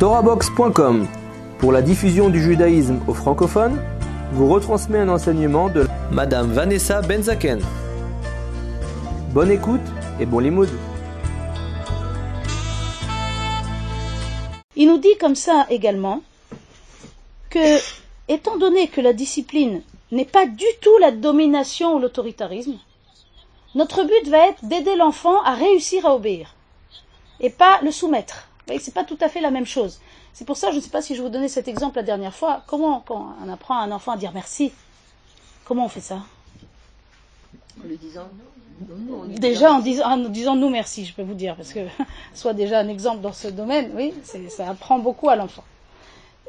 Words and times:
Torabox.com 0.00 1.06
pour 1.58 1.72
la 1.72 1.82
diffusion 1.82 2.30
du 2.30 2.42
judaïsme 2.42 3.00
aux 3.06 3.12
francophones 3.12 3.78
vous 4.32 4.48
retransmet 4.48 4.98
un 4.98 5.10
enseignement 5.10 5.68
de 5.68 5.86
Madame 6.10 6.50
Vanessa 6.50 7.02
Benzaken. 7.02 7.60
Bonne 9.34 9.50
écoute 9.50 9.82
et 10.18 10.24
bon 10.24 10.38
limoud. 10.38 10.70
Il 14.74 14.88
nous 14.88 14.96
dit 14.96 15.18
comme 15.20 15.34
ça 15.34 15.66
également 15.68 16.22
que, 17.50 17.76
étant 18.28 18.56
donné 18.56 18.88
que 18.88 19.02
la 19.02 19.12
discipline 19.12 19.82
n'est 20.12 20.24
pas 20.24 20.46
du 20.46 20.64
tout 20.80 20.96
la 21.02 21.10
domination 21.10 21.96
ou 21.96 21.98
l'autoritarisme, 21.98 22.78
notre 23.74 24.04
but 24.04 24.30
va 24.30 24.48
être 24.48 24.64
d'aider 24.64 24.96
l'enfant 24.96 25.42
à 25.42 25.52
réussir 25.52 26.06
à 26.06 26.14
obéir 26.14 26.54
et 27.40 27.50
pas 27.50 27.80
le 27.82 27.90
soumettre. 27.90 28.49
Ce 28.68 28.72
n'est 28.72 28.92
pas 28.92 29.04
tout 29.04 29.18
à 29.20 29.28
fait 29.28 29.40
la 29.40 29.50
même 29.50 29.66
chose. 29.66 30.00
C'est 30.32 30.44
pour 30.44 30.56
ça, 30.56 30.70
je 30.70 30.76
ne 30.76 30.80
sais 30.80 30.90
pas 30.90 31.02
si 31.02 31.16
je 31.16 31.22
vous 31.22 31.28
donnais 31.28 31.48
cet 31.48 31.68
exemple 31.68 31.96
la 31.96 32.02
dernière 32.02 32.34
fois. 32.34 32.62
Comment, 32.66 33.00
quand 33.00 33.34
on 33.44 33.48
apprend 33.48 33.76
à 33.78 33.82
un 33.82 33.92
enfant 33.92 34.12
à 34.12 34.16
dire 34.16 34.32
merci, 34.32 34.72
comment 35.64 35.86
on 35.86 35.88
fait 35.88 36.00
ça? 36.00 36.22
En 37.82 37.86
lui 37.86 37.96
disant 37.96 38.28
Déjà 39.28 39.72
en 39.72 39.80
disant, 39.80 40.04
en 40.04 40.16
disant 40.16 40.56
nous 40.56 40.70
merci, 40.70 41.04
je 41.04 41.12
peux 41.12 41.22
vous 41.22 41.34
dire, 41.34 41.54
parce 41.56 41.72
que 41.72 41.80
soit 42.34 42.54
déjà 42.54 42.80
un 42.80 42.88
exemple 42.88 43.20
dans 43.20 43.32
ce 43.32 43.48
domaine, 43.48 43.90
oui, 43.94 44.14
ça 44.48 44.68
apprend 44.68 44.98
beaucoup 44.98 45.28
à 45.28 45.36
l'enfant. 45.36 45.64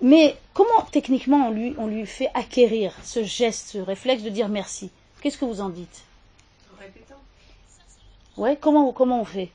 Mais 0.02 0.38
comment 0.54 0.82
techniquement 0.92 1.48
on 1.48 1.52
lui, 1.52 1.76
on 1.78 1.88
lui 1.88 2.06
fait 2.06 2.30
acquérir 2.34 2.94
ce 3.04 3.24
geste, 3.24 3.70
ce 3.70 3.78
réflexe 3.78 4.24
de 4.24 4.30
dire 4.30 4.48
merci? 4.48 4.90
Qu'est-ce 5.22 5.38
que 5.38 5.46
vous 5.46 5.62
en 5.62 5.70
dites? 5.70 6.04
En 6.74 6.80
répétant. 6.82 7.16
Ouais, 8.38 8.58
comment, 8.60 8.92
comment 8.94 9.22
on 9.22 9.26
fait? 9.26 9.52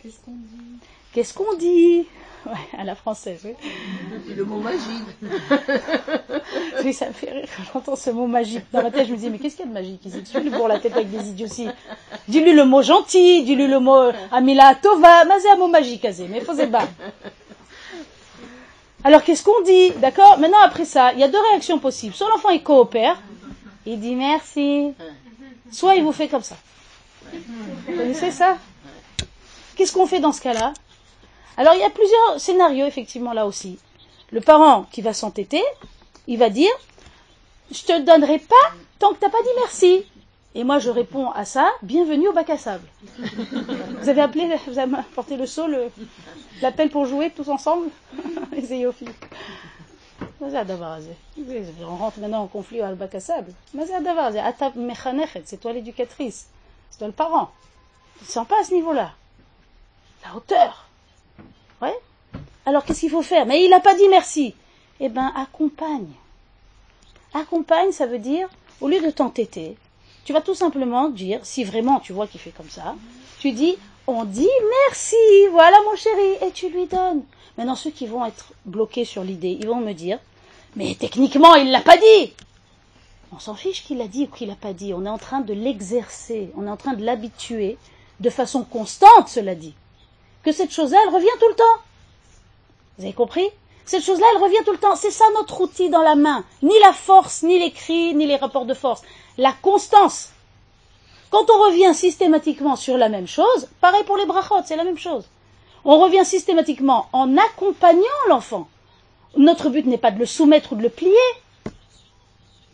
Qu'est-ce 0.00 0.20
qu'on 0.24 0.32
dit? 0.32 0.78
Qu'est-ce 1.14 1.32
qu'on 1.32 1.54
dit 1.54 2.06
Ouais, 2.44 2.78
à 2.78 2.84
la 2.84 2.94
française, 2.94 3.40
oui. 3.44 3.54
Le 4.36 4.44
mot 4.44 4.58
magique. 4.58 5.06
oui, 6.84 6.92
ça 6.92 7.06
me 7.06 7.12
fait 7.12 7.30
rire 7.30 7.48
quand 7.56 7.62
j'entends 7.72 7.96
ce 7.96 8.10
mot 8.10 8.26
magique. 8.26 8.64
Dans 8.72 8.82
ma 8.82 8.90
tête, 8.90 9.06
je 9.06 9.12
me 9.12 9.16
dis, 9.16 9.30
mais 9.30 9.38
qu'est-ce 9.38 9.56
qu'il 9.56 9.64
y 9.64 9.68
a 9.68 9.70
de 9.70 9.74
magique 9.74 10.04
ici? 10.04 10.22
Tu 10.24 10.40
lui 10.40 10.50
la 10.50 10.78
tête 10.80 10.92
avec 10.92 11.10
des 11.10 11.28
idioties. 11.28 11.68
Dis-lui 12.28 12.52
le 12.52 12.64
mot 12.64 12.82
gentil, 12.82 13.44
dis-lui 13.44 13.68
le 13.68 13.78
mot 13.78 14.10
Amila 14.30 14.74
Tova, 14.74 15.24
mais 15.24 15.40
c'est 15.40 15.50
un 15.52 15.56
mot 15.56 15.68
magique, 15.68 16.04
Azé, 16.04 16.26
mais 16.28 16.40
faut 16.40 16.54
pas. 16.66 16.86
Alors, 19.04 19.22
qu'est-ce 19.22 19.44
qu'on 19.44 19.62
dit? 19.62 19.92
D'accord? 19.92 20.38
Maintenant, 20.38 20.60
après 20.62 20.84
ça, 20.84 21.12
il 21.12 21.20
y 21.20 21.22
a 21.22 21.28
deux 21.28 21.40
réactions 21.50 21.78
possibles. 21.78 22.14
Soit 22.14 22.28
l'enfant, 22.28 22.50
il 22.50 22.62
coopère, 22.62 23.22
il 23.86 24.00
dit 24.00 24.16
merci. 24.16 24.92
Soit 25.70 25.94
il 25.94 26.02
vous 26.02 26.12
fait 26.12 26.28
comme 26.28 26.42
ça. 26.42 26.56
Vous 27.32 27.96
connaissez 27.96 28.32
ça? 28.32 28.58
Qu'est-ce 29.76 29.92
qu'on 29.92 30.06
fait 30.06 30.20
dans 30.20 30.32
ce 30.32 30.42
cas-là? 30.42 30.74
Alors, 31.56 31.74
il 31.74 31.80
y 31.80 31.84
a 31.84 31.90
plusieurs 31.90 32.40
scénarios, 32.40 32.86
effectivement, 32.86 33.32
là 33.32 33.46
aussi. 33.46 33.78
Le 34.30 34.40
parent 34.40 34.86
qui 34.90 35.02
va 35.02 35.12
s'entêter, 35.12 35.62
il 36.26 36.38
va 36.38 36.50
dire 36.50 36.72
Je 37.70 37.82
te 37.82 38.00
donnerai 38.00 38.38
pas 38.38 38.72
tant 38.98 39.12
que 39.12 39.18
tu 39.18 39.24
n'as 39.24 39.30
pas 39.30 39.42
dit 39.42 39.48
merci. 39.60 40.04
Et 40.56 40.64
moi, 40.64 40.78
je 40.78 40.90
réponds 40.90 41.30
à 41.30 41.44
ça 41.44 41.70
Bienvenue 41.82 42.28
au 42.28 42.32
bac 42.32 42.50
à 42.50 42.58
sable. 42.58 42.86
Vous 43.18 44.08
avez 44.08 44.20
appelé, 44.20 44.48
vous 44.66 44.78
avez 44.78 44.96
apporté 44.96 45.36
le 45.36 45.46
saut, 45.46 45.66
l'appel 46.62 46.90
pour 46.90 47.06
jouer 47.06 47.30
tous 47.30 47.48
ensemble? 47.48 47.88
Les 48.52 48.62
zéophiles. 48.62 49.12
On 50.40 51.96
rentre 51.96 52.18
maintenant 52.20 52.42
en 52.42 52.46
conflit 52.46 52.82
au 52.82 52.94
bac 52.94 53.14
à 53.14 53.20
sable. 53.20 53.52
C'est 55.44 55.60
toi 55.60 55.72
l'éducatrice. 55.72 56.46
C'est 56.90 56.98
toi 56.98 57.06
le 57.06 57.12
parent. 57.12 57.50
Tu 58.18 58.24
ne 58.24 58.28
sens 58.28 58.46
pas 58.46 58.60
à 58.60 58.64
ce 58.64 58.74
niveau-là. 58.74 59.12
La 60.24 60.36
hauteur. 60.36 60.83
Alors 62.66 62.84
qu'est-ce 62.84 63.00
qu'il 63.00 63.10
faut 63.10 63.22
faire? 63.22 63.46
Mais 63.46 63.64
il 63.64 63.70
n'a 63.70 63.80
pas 63.80 63.94
dit 63.94 64.08
merci. 64.08 64.54
Eh 65.00 65.08
bien, 65.08 65.32
accompagne. 65.36 66.12
Accompagne, 67.34 67.92
ça 67.92 68.06
veut 68.06 68.18
dire, 68.18 68.48
au 68.80 68.88
lieu 68.88 69.00
de 69.00 69.10
t'entêter, 69.10 69.76
tu 70.24 70.32
vas 70.32 70.40
tout 70.40 70.54
simplement 70.54 71.08
dire, 71.08 71.40
si 71.42 71.64
vraiment 71.64 72.00
tu 72.00 72.12
vois 72.12 72.26
qu'il 72.26 72.40
fait 72.40 72.54
comme 72.56 72.70
ça, 72.70 72.94
tu 73.40 73.52
dis, 73.52 73.76
on 74.06 74.24
dit 74.24 74.48
merci, 74.86 75.16
voilà 75.50 75.76
mon 75.84 75.96
chéri, 75.96 76.46
et 76.46 76.52
tu 76.52 76.68
lui 76.68 76.86
donnes. 76.86 77.22
Maintenant, 77.58 77.74
ceux 77.74 77.90
qui 77.90 78.06
vont 78.06 78.24
être 78.24 78.52
bloqués 78.64 79.04
sur 79.04 79.22
l'idée, 79.24 79.56
ils 79.60 79.66
vont 79.66 79.80
me 79.80 79.92
dire, 79.92 80.18
mais 80.76 80.94
techniquement, 80.98 81.54
il 81.56 81.66
ne 81.66 81.72
l'a 81.72 81.80
pas 81.80 81.96
dit. 81.96 82.32
On 83.32 83.38
s'en 83.38 83.54
fiche 83.54 83.84
qu'il 83.84 83.98
l'a 83.98 84.08
dit 84.08 84.28
ou 84.30 84.34
qu'il 84.34 84.48
l'a 84.48 84.54
pas 84.54 84.72
dit. 84.72 84.94
On 84.94 85.04
est 85.04 85.10
en 85.10 85.18
train 85.18 85.40
de 85.40 85.52
l'exercer, 85.52 86.50
on 86.56 86.66
est 86.66 86.70
en 86.70 86.76
train 86.76 86.94
de 86.94 87.04
l'habituer 87.04 87.78
de 88.20 88.30
façon 88.30 88.62
constante, 88.64 89.28
cela 89.28 89.54
dit. 89.54 89.74
Que 90.44 90.52
cette 90.52 90.72
chose-là, 90.72 90.98
elle 91.02 91.14
revient 91.14 91.26
tout 91.40 91.48
le 91.48 91.54
temps. 91.54 91.82
Vous 92.98 93.04
avez 93.04 93.12
compris? 93.12 93.48
Cette 93.86 94.02
chose-là, 94.02 94.26
elle 94.34 94.42
revient 94.42 94.64
tout 94.64 94.72
le 94.72 94.78
temps. 94.78 94.96
C'est 94.96 95.10
ça 95.10 95.24
notre 95.34 95.60
outil 95.60 95.90
dans 95.90 96.02
la 96.02 96.14
main. 96.14 96.44
Ni 96.62 96.78
la 96.80 96.92
force, 96.92 97.42
ni 97.42 97.58
les 97.58 97.70
cris, 97.70 98.14
ni 98.14 98.26
les 98.26 98.36
rapports 98.36 98.64
de 98.64 98.74
force. 98.74 99.02
La 99.36 99.52
constance. 99.52 100.30
Quand 101.30 101.50
on 101.50 101.64
revient 101.64 101.94
systématiquement 101.94 102.76
sur 102.76 102.96
la 102.96 103.08
même 103.08 103.26
chose, 103.26 103.68
pareil 103.80 104.04
pour 104.04 104.16
les 104.16 104.24
brachot, 104.24 104.62
c'est 104.64 104.76
la 104.76 104.84
même 104.84 104.98
chose. 104.98 105.24
On 105.84 105.98
revient 105.98 106.24
systématiquement 106.24 107.08
en 107.12 107.36
accompagnant 107.36 108.02
l'enfant. 108.28 108.68
Notre 109.36 109.68
but 109.68 109.84
n'est 109.86 109.98
pas 109.98 110.12
de 110.12 110.18
le 110.18 110.26
soumettre 110.26 110.72
ou 110.72 110.76
de 110.76 110.82
le 110.82 110.88
plier. 110.88 111.12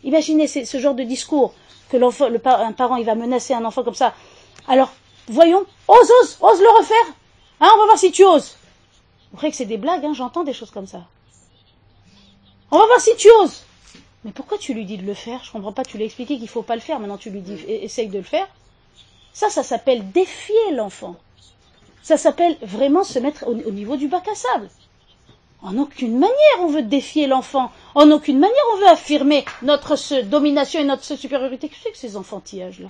Imaginez 0.03 0.47
ce 0.47 0.77
genre 0.79 0.93
de 0.93 1.03
discours 1.03 1.53
que 1.89 1.97
un 1.97 2.71
parent, 2.71 2.95
il 2.95 3.05
va 3.05 3.15
menacer 3.15 3.53
un 3.53 3.65
enfant 3.65 3.83
comme 3.83 3.95
ça. 3.95 4.13
Alors, 4.67 4.91
voyons, 5.27 5.65
ose, 5.87 6.11
ose, 6.21 6.37
ose 6.39 6.61
le 6.61 6.77
refaire. 6.77 7.13
Hein, 7.59 7.69
on 7.73 7.79
va 7.79 7.85
voir 7.85 7.97
si 7.97 8.11
tu 8.11 8.23
oses. 8.23 8.55
Vous 9.31 9.37
croyez 9.37 9.51
que 9.51 9.57
c'est 9.57 9.65
des 9.65 9.77
blagues, 9.77 10.05
hein, 10.05 10.13
j'entends 10.13 10.43
des 10.43 10.53
choses 10.53 10.71
comme 10.71 10.87
ça. 10.87 11.05
On 12.69 12.77
va 12.77 12.85
voir 12.85 12.99
si 12.99 13.15
tu 13.17 13.29
oses. 13.41 13.63
Mais 14.23 14.31
pourquoi 14.31 14.57
tu 14.57 14.73
lui 14.73 14.85
dis 14.85 14.97
de 14.97 15.05
le 15.05 15.13
faire? 15.13 15.43
Je 15.43 15.51
comprends 15.51 15.71
pas, 15.71 15.83
tu 15.83 15.97
lui 15.97 16.03
as 16.03 16.05
expliqué 16.05 16.35
qu'il 16.35 16.43
ne 16.43 16.49
faut 16.49 16.61
pas 16.61 16.75
le 16.75 16.81
faire, 16.81 16.99
maintenant 16.99 17.17
tu 17.17 17.29
lui 17.29 17.41
dis 17.41 17.53
essaye 17.67 18.07
de 18.07 18.17
le 18.17 18.23
faire. 18.23 18.47
Ça, 19.33 19.49
ça 19.49 19.63
s'appelle 19.63 20.11
défier 20.11 20.71
l'enfant. 20.73 21.15
Ça 22.03 22.17
s'appelle 22.17 22.57
vraiment 22.61 23.03
se 23.03 23.19
mettre 23.19 23.47
au, 23.47 23.53
niveau 23.53 23.95
du 23.95 24.07
bac 24.07 24.27
à 24.27 24.35
sable. 24.35 24.69
En 25.61 25.77
aucune 25.77 26.17
manière 26.17 26.59
on 26.59 26.67
veut 26.67 26.81
défier 26.81 27.27
l'enfant. 27.27 27.71
En 27.95 28.09
aucune 28.11 28.39
manière 28.39 28.55
on 28.73 28.77
veut 28.77 28.87
affirmer 28.87 29.45
notre 29.61 29.95
domination 30.23 30.79
et 30.79 30.85
notre 30.85 31.15
supériorité. 31.15 31.69
Qu'est-ce 31.69 31.79
que 31.79 31.83
c'est 31.83 31.91
que 31.91 31.97
ces 31.97 32.17
enfantillages-là? 32.17 32.87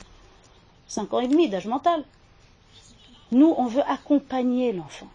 Cinq 0.87 1.13
ans 1.13 1.19
et 1.19 1.27
demi 1.27 1.49
d'âge 1.49 1.67
mental. 1.67 2.03
Nous, 3.31 3.53
on 3.57 3.65
veut 3.65 3.83
accompagner 3.87 4.73
l'enfant. 4.73 5.07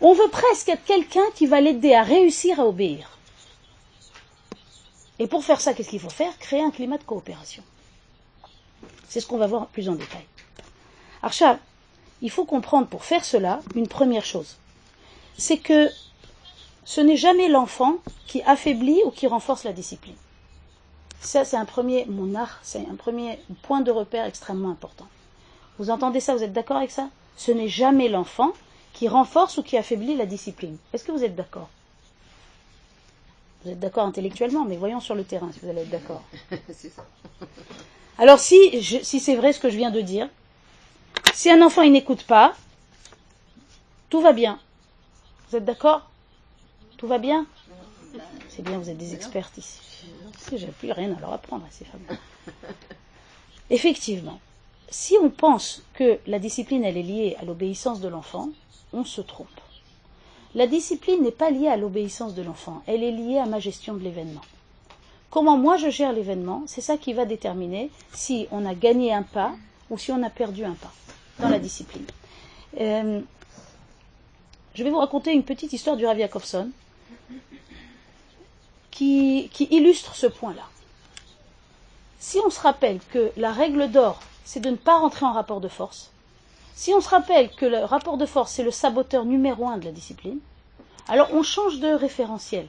On 0.00 0.14
veut 0.14 0.28
presque 0.28 0.68
être 0.68 0.84
quelqu'un 0.84 1.24
qui 1.34 1.46
va 1.46 1.60
l'aider 1.60 1.94
à 1.94 2.02
réussir 2.02 2.58
à 2.60 2.66
obéir. 2.66 3.18
Et 5.18 5.26
pour 5.26 5.44
faire 5.44 5.60
ça, 5.60 5.74
qu'est-ce 5.74 5.90
qu'il 5.90 6.00
faut 6.00 6.08
faire? 6.08 6.36
Créer 6.38 6.62
un 6.62 6.70
climat 6.70 6.96
de 6.96 7.04
coopération. 7.04 7.62
C'est 9.08 9.20
ce 9.20 9.26
qu'on 9.26 9.36
va 9.36 9.46
voir 9.46 9.66
plus 9.66 9.88
en 9.90 9.94
détail. 9.94 10.24
Archal, 11.22 11.58
il 12.22 12.30
faut 12.30 12.46
comprendre 12.46 12.86
pour 12.86 13.04
faire 13.04 13.24
cela 13.24 13.60
une 13.74 13.88
première 13.88 14.24
chose. 14.24 14.56
C'est 15.36 15.58
que 15.58 15.90
ce 16.84 17.02
n'est 17.02 17.18
jamais 17.18 17.48
l'enfant 17.48 17.96
qui 18.26 18.42
affaiblit 18.42 19.00
ou 19.04 19.10
qui 19.10 19.26
renforce 19.26 19.64
la 19.64 19.72
discipline. 19.72 20.16
Ça, 21.20 21.44
c'est 21.44 21.58
un 21.58 21.66
premier, 21.66 22.06
mon 22.06 22.34
art, 22.34 22.58
c'est 22.62 22.86
un 22.90 22.96
premier 22.96 23.38
point 23.62 23.82
de 23.82 23.90
repère 23.90 24.24
extrêmement 24.24 24.70
important. 24.70 25.06
Vous 25.78 25.90
entendez 25.90 26.20
ça 26.20 26.34
Vous 26.34 26.42
êtes 26.42 26.54
d'accord 26.54 26.78
avec 26.78 26.90
ça? 26.90 27.10
Ce 27.36 27.52
n'est 27.52 27.68
jamais 27.68 28.08
l'enfant 28.08 28.52
qui 28.92 29.08
renforce 29.08 29.58
ou 29.58 29.62
qui 29.62 29.76
affaiblit 29.76 30.16
la 30.16 30.26
discipline. 30.26 30.76
Est-ce 30.92 31.04
que 31.04 31.12
vous 31.12 31.24
êtes 31.24 31.36
d'accord? 31.36 31.68
Vous 33.64 33.70
êtes 33.70 33.80
d'accord 33.80 34.06
intellectuellement, 34.06 34.64
mais 34.64 34.76
voyons 34.76 35.00
sur 35.00 35.14
le 35.14 35.24
terrain 35.24 35.50
si 35.52 35.60
vous 35.60 35.68
allez 35.68 35.82
être 35.82 35.90
d'accord. 35.90 36.22
Alors 38.18 38.38
si, 38.38 38.82
si 38.82 39.20
c'est 39.20 39.36
vrai 39.36 39.52
ce 39.52 39.60
que 39.60 39.70
je 39.70 39.76
viens 39.76 39.90
de 39.90 40.00
dire, 40.00 40.28
si 41.34 41.50
un 41.50 41.62
enfant 41.62 41.82
il 41.82 41.92
n'écoute 41.92 42.24
pas, 42.24 42.54
tout 44.08 44.20
va 44.20 44.32
bien. 44.32 44.58
Vous 45.48 45.56
êtes 45.56 45.64
d'accord? 45.64 46.08
Tout 46.96 47.06
va 47.06 47.18
bien? 47.18 47.46
C'est 48.48 48.62
bien, 48.62 48.78
vous 48.78 48.90
êtes 48.90 48.98
des 48.98 49.14
experts 49.14 49.50
ici. 49.56 49.78
J'ai 50.52 50.66
plus 50.66 50.92
rien 50.92 51.14
à 51.16 51.20
leur 51.20 51.32
apprendre 51.32 51.64
à 51.64 51.70
ces 51.70 51.84
femmes. 51.84 52.18
Effectivement, 53.70 54.40
si 54.90 55.16
on 55.22 55.30
pense 55.30 55.82
que 55.94 56.18
la 56.26 56.38
discipline 56.38 56.84
elle 56.84 56.96
est 56.96 57.02
liée 57.02 57.36
à 57.40 57.44
l'obéissance 57.44 58.00
de 58.00 58.08
l'enfant, 58.08 58.50
on 58.92 59.04
se 59.04 59.20
trompe. 59.20 59.48
La 60.54 60.66
discipline 60.66 61.22
n'est 61.22 61.30
pas 61.30 61.50
liée 61.50 61.68
à 61.68 61.76
l'obéissance 61.76 62.34
de 62.34 62.42
l'enfant, 62.42 62.82
elle 62.86 63.04
est 63.04 63.12
liée 63.12 63.38
à 63.38 63.46
ma 63.46 63.60
gestion 63.60 63.94
de 63.94 64.00
l'événement. 64.00 64.40
Comment 65.30 65.56
moi 65.56 65.76
je 65.76 65.90
gère 65.90 66.12
l'événement, 66.12 66.64
c'est 66.66 66.80
ça 66.80 66.96
qui 66.96 67.12
va 67.12 67.24
déterminer 67.24 67.90
si 68.12 68.48
on 68.50 68.66
a 68.66 68.74
gagné 68.74 69.12
un 69.12 69.22
pas 69.22 69.52
ou 69.88 69.96
si 69.96 70.10
on 70.10 70.22
a 70.24 70.30
perdu 70.30 70.64
un 70.64 70.74
pas 70.74 70.92
dans 71.38 71.48
la 71.48 71.60
discipline. 71.60 72.04
Euh, 72.80 73.20
je 74.74 74.84
vais 74.84 74.90
vous 74.90 74.98
raconter 74.98 75.32
une 75.32 75.44
petite 75.44 75.72
histoire 75.72 75.96
du 75.96 76.04
Rav 76.04 76.18
Yakovson 76.18 76.70
qui, 78.90 79.50
qui 79.52 79.68
illustre 79.70 80.16
ce 80.16 80.26
point-là. 80.26 80.64
Si 82.18 82.38
on 82.44 82.50
se 82.50 82.60
rappelle 82.60 82.98
que 83.12 83.30
la 83.36 83.52
règle 83.52 83.90
d'or, 83.90 84.20
c'est 84.44 84.60
de 84.60 84.70
ne 84.70 84.76
pas 84.76 84.98
rentrer 84.98 85.26
en 85.26 85.32
rapport 85.32 85.60
de 85.60 85.68
force, 85.68 86.10
si 86.80 86.94
on 86.94 87.02
se 87.02 87.10
rappelle 87.10 87.50
que 87.50 87.66
le 87.66 87.84
rapport 87.84 88.16
de 88.16 88.24
force, 88.24 88.52
c'est 88.52 88.62
le 88.62 88.70
saboteur 88.70 89.26
numéro 89.26 89.68
un 89.68 89.76
de 89.76 89.84
la 89.84 89.92
discipline, 89.92 90.38
Alors 91.08 91.28
on 91.34 91.42
change 91.42 91.78
de 91.78 91.88
référentiel. 91.88 92.66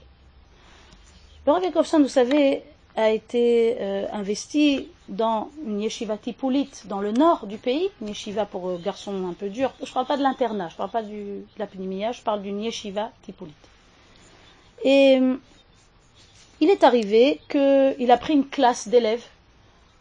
Le 1.48 1.54
Rav 1.54 1.64
vous 2.02 2.08
savez, 2.10 2.62
a 2.98 3.10
été 3.10 3.78
euh, 3.80 4.08
investi 4.12 4.90
dans 5.08 5.50
une 5.66 5.80
yeshiva 5.80 6.18
tipulite 6.18 6.88
dans 6.88 7.00
le 7.00 7.14
nord 7.14 7.48
du 7.48 7.58
pays, 7.58 7.90
une 8.02 8.10
yeshiva 8.10 8.46
pour 8.46 8.68
euh, 8.68 8.78
garçons 8.84 9.30
un 9.30 9.34
peu 9.34 9.48
durs. 9.48 9.72
Je 9.82 9.88
ne 9.88 9.94
parle 9.94 10.08
pas 10.08 10.18
de 10.18 10.24
l'internat, 10.24 10.68
je 10.68 10.74
ne 10.74 10.78
parle 10.80 10.90
pas 10.90 11.04
du, 11.04 11.16
de 11.16 11.58
la 11.58 12.12
je 12.12 12.22
parle 12.22 12.42
d'une 12.42 12.62
yeshiva 12.62 13.12
tipulite. 13.22 13.56
Et 14.84 15.22
il 16.60 16.70
est 16.70 16.84
arrivé 16.84 17.40
qu'il 17.48 18.12
a 18.12 18.18
pris 18.18 18.34
une 18.34 18.50
classe 18.50 18.90
d'élèves, 18.90 19.24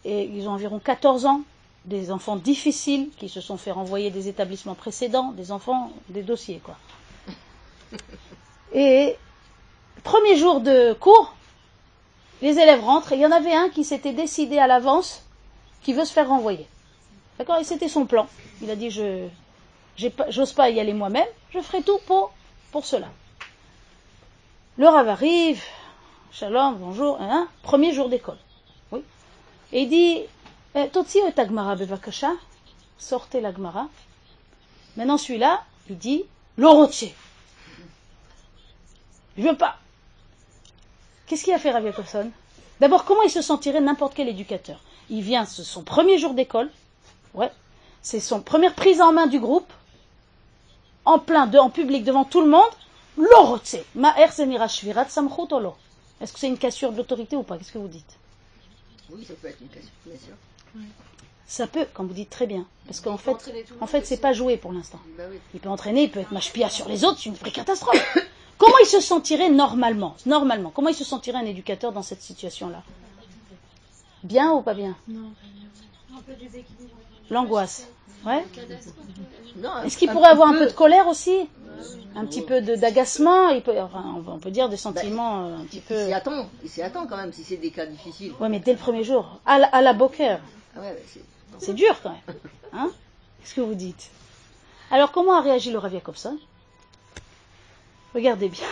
et 0.05 0.25
ils 0.25 0.49
ont 0.49 0.53
environ 0.53 0.81
14 0.81 1.27
ans, 1.27 1.43
des 1.85 2.11
enfants 2.11 2.37
difficiles 2.37 3.11
qui 3.17 3.29
se 3.29 3.41
sont 3.41 3.56
fait 3.56 3.71
renvoyer 3.71 4.11
des 4.11 4.29
établissements 4.29 4.75
précédents, 4.75 5.32
des 5.32 5.53
enfants, 5.53 5.93
des 6.09 6.23
dossiers, 6.23 6.61
quoi. 6.62 6.77
Et 8.73 9.17
premier 10.05 10.37
jour 10.37 10.61
de 10.61 10.93
cours, 10.93 11.35
les 12.43 12.59
élèves 12.59 12.82
rentrent 12.85 13.12
et 13.12 13.17
il 13.17 13.21
y 13.21 13.27
en 13.27 13.32
avait 13.32 13.55
un 13.55 13.69
qui 13.69 13.85
s'était 13.85 14.12
décidé 14.12 14.59
à 14.59 14.67
l'avance 14.67 15.23
qui 15.82 15.93
veut 15.93 16.05
se 16.05 16.12
faire 16.12 16.29
renvoyer. 16.29 16.67
D'accord? 17.38 17.59
Et 17.59 17.65
c'était 17.65 17.88
son 17.88 18.06
plan. 18.06 18.29
Il 18.62 18.71
a 18.71 18.77
dit 18.77 18.91
je 18.91 19.27
j'ose 20.29 20.53
pas 20.53 20.71
y 20.71 20.81
aller 20.81 20.94
moi-même, 20.94 21.27
je 21.50 21.61
ferai 21.61 21.82
tout 21.82 21.99
pour, 22.06 22.32
pour 22.73 22.87
cela. 22.87 23.09
Le 24.79 24.88
rave 24.88 25.09
arrive, 25.09 25.62
shalom, 26.32 26.77
bonjour, 26.79 27.21
hein, 27.21 27.49
premier 27.62 27.93
jour 27.93 28.09
d'école. 28.09 28.38
Oui. 28.93 29.00
Et 29.73 29.82
il 29.82 29.88
dit 29.88 30.23
Totsi 30.93 31.19
et 31.19 31.40
Agmara 31.40 31.75
bevakasha, 31.75 32.32
sortez 32.99 33.40
l'Agmara. 33.40 33.88
Maintenant 34.96 35.19
celui-là, 35.19 35.64
il 35.88 35.99
dit 35.99 36.25
L'orotier. 36.56 37.14
Je 39.37 39.43
veux 39.43 39.56
pas. 39.56 39.78
Qu'est-ce 41.26 41.44
qu'il 41.44 41.55
a 41.55 41.58
fait 41.58 41.70
Rav 41.70 41.84
Yakovson 41.84 42.31
D'abord, 42.81 43.05
comment 43.05 43.22
il 43.22 43.31
se 43.31 43.43
sentirait 43.43 43.81
n'importe 43.81 44.14
quel 44.14 44.28
éducateur? 44.28 44.81
Il 45.08 45.22
vient, 45.22 45.44
c'est 45.44 45.64
son 45.64 45.82
premier 45.82 46.19
jour 46.19 46.34
d'école, 46.34 46.70
ouais, 47.34 47.50
c'est 48.02 48.20
son 48.20 48.40
première 48.40 48.75
prise 48.75 49.00
en 49.00 49.12
main 49.12 49.26
du 49.26 49.40
groupe, 49.40 49.72
en 51.05 51.19
plein, 51.19 51.52
en 51.55 51.70
public, 51.70 52.05
devant 52.05 52.25
tout 52.25 52.40
le 52.43 52.49
monde. 52.49 52.70
Samchutolo. 55.08 55.75
Est-ce 56.20 56.32
que 56.32 56.38
c'est 56.38 56.49
une 56.49 56.58
cassure 56.58 56.93
de 56.93 56.99
l'autorité 56.99 57.37
ou 57.37 57.43
pas? 57.43 57.58
Qu'est-ce 57.58 57.72
que 57.72 57.78
vous 57.78 57.88
dites? 57.88 58.19
Oui, 59.11 59.25
ça 59.25 59.34
peut 59.34 59.49
être 59.49 59.61
une 59.61 59.69
cassure, 59.69 59.90
bien 60.06 60.19
sûr. 60.19 60.34
Ça 61.46 61.67
peut, 61.67 61.87
quand 61.94 62.05
vous 62.05 62.12
dites 62.14 62.31
très 62.31 62.46
bien, 62.46 62.64
parce 62.87 63.00
qu'en 63.00 63.17
fait, 63.17 63.37
en 63.81 63.87
fait, 63.88 64.06
c'est 64.06 64.19
pas 64.20 64.32
joué 64.32 64.56
pour 64.56 64.72
l'instant. 64.72 65.00
Bah 65.19 65.25
oui. 65.28 65.38
Il 65.52 65.58
peut 65.58 65.69
entraîner, 65.69 66.05
il 66.05 66.11
peut 66.11 66.20
être 66.20 66.31
machpia 66.31 66.69
sur 66.69 66.88
les 66.88 67.05
autres, 67.05 67.19
c'est 67.19 67.28
une 67.28 67.34
vraie 67.34 67.50
catastrophe. 67.50 68.19
Comment 68.58 68.78
il 68.82 68.87
se 68.87 69.00
sentirait 69.00 69.49
normalement 69.50 70.14
Normalement, 70.26 70.70
comment 70.70 70.90
il 70.90 70.94
se 70.94 71.02
sentirait 71.02 71.38
un 71.38 71.46
éducateur 71.46 71.93
dans 71.93 72.02
cette 72.02 72.20
situation-là? 72.20 72.82
Bien 74.22 74.52
ou 74.52 74.61
pas 74.61 74.75
bien? 74.75 74.94
L'angoisse. 77.31 77.88
Ouais. 78.26 78.44
Est-ce 79.84 79.96
qu'il 79.96 80.11
pourrait 80.11 80.28
avoir 80.28 80.49
un 80.49 80.58
peu. 80.58 80.67
de 80.67 80.72
colère 80.72 81.08
aussi? 81.08 81.49
Un 82.14 82.26
petit 82.26 82.43
peu 82.43 82.61
d'agacement? 82.61 83.49
Enfin, 83.50 84.05
on 84.28 84.38
peut- 84.38 84.50
dire 84.50 84.69
des 84.69 84.76
sentiments 84.76 85.46
euh, 85.46 85.56
un 85.56 85.64
petit 85.64 85.78
Il 85.78 85.82
peu. 85.82 86.06
s'y 86.06 86.12
attend, 86.12 86.46
il 86.62 86.69
s'y 86.69 86.82
attend 86.82 87.06
quand 87.06 87.17
même 87.17 87.32
si 87.32 87.43
c'est 87.44 87.56
des 87.56 87.70
cas 87.70 87.87
difficiles. 87.87 88.32
Ouais, 88.40 88.50
mais 88.50 88.61
dès 88.61 88.72
le 88.72 88.78
premier 88.78 89.05
jour, 89.05 89.40
à 89.46 89.58
la, 89.58 89.67
à 89.69 89.81
la 89.81 89.94
Boker, 89.94 90.38
Ah 90.76 90.81
bah, 90.81 90.88
c'est- 91.58 91.72
dur 91.75 91.96
quand 92.02 92.11
même. 92.11 92.37
Hein? 92.72 92.90
Qu'est-ce 93.40 93.55
que 93.55 93.61
vous 93.61 93.75
dites? 93.75 94.11
Alors, 94.90 95.12
comment 95.12 95.34
a 95.37 95.40
réagi 95.40 95.70
le 95.70 95.78
Rav 95.78 95.93
Jacobson? 95.93 96.38
Regardez 98.14 98.49
bien. 98.49 98.67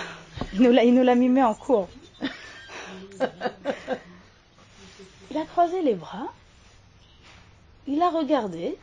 Il 0.54 0.62
nous 0.62 0.72
l'a- 0.72 0.84
il 0.84 0.94
nous 0.94 1.02
l'a 1.04 1.14
mimé 1.14 1.42
en 1.42 1.54
cours. 1.54 1.88
Il 5.30 5.36
a 5.36 5.44
croisé 5.44 5.82
les 5.82 5.94
bras. 5.94 6.26
Il 7.86 8.00
a 8.02 8.10
regardé, 8.10 8.76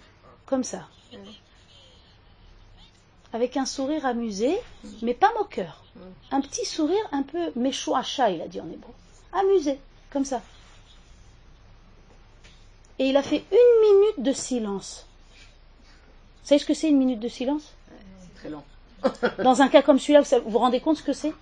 comme 0.45 0.63
ça. 0.63 0.87
Avec 3.33 3.57
un 3.57 3.65
sourire 3.65 4.05
amusé, 4.05 4.55
mais 5.01 5.13
pas 5.13 5.33
moqueur. 5.37 5.83
Un 6.31 6.41
petit 6.41 6.65
sourire 6.65 7.03
un 7.11 7.23
peu 7.23 7.51
méchouacha, 7.55 8.29
il 8.29 8.41
a 8.41 8.47
dit 8.47 8.61
en 8.61 8.67
hébreu. 8.69 8.93
Amusé, 9.33 9.79
comme 10.11 10.25
ça. 10.25 10.41
Et 12.99 13.09
il 13.09 13.17
a 13.17 13.23
fait 13.23 13.43
une 13.51 13.81
minute 13.81 14.19
de 14.19 14.31
silence. 14.31 15.05
Vous 16.43 16.49
savez 16.49 16.59
ce 16.59 16.65
que 16.65 16.73
c'est 16.73 16.89
une 16.89 16.97
minute 16.97 17.19
de 17.19 17.27
silence? 17.27 17.73
C'est 18.21 18.35
très 18.35 18.49
lent. 18.49 18.63
Dans 19.43 19.61
un 19.61 19.67
cas 19.67 19.81
comme 19.81 19.99
celui-là, 19.99 20.21
vous 20.21 20.51
vous 20.51 20.59
rendez 20.59 20.79
compte 20.79 20.97
ce 20.97 21.03
que 21.03 21.13
c'est? 21.13 21.33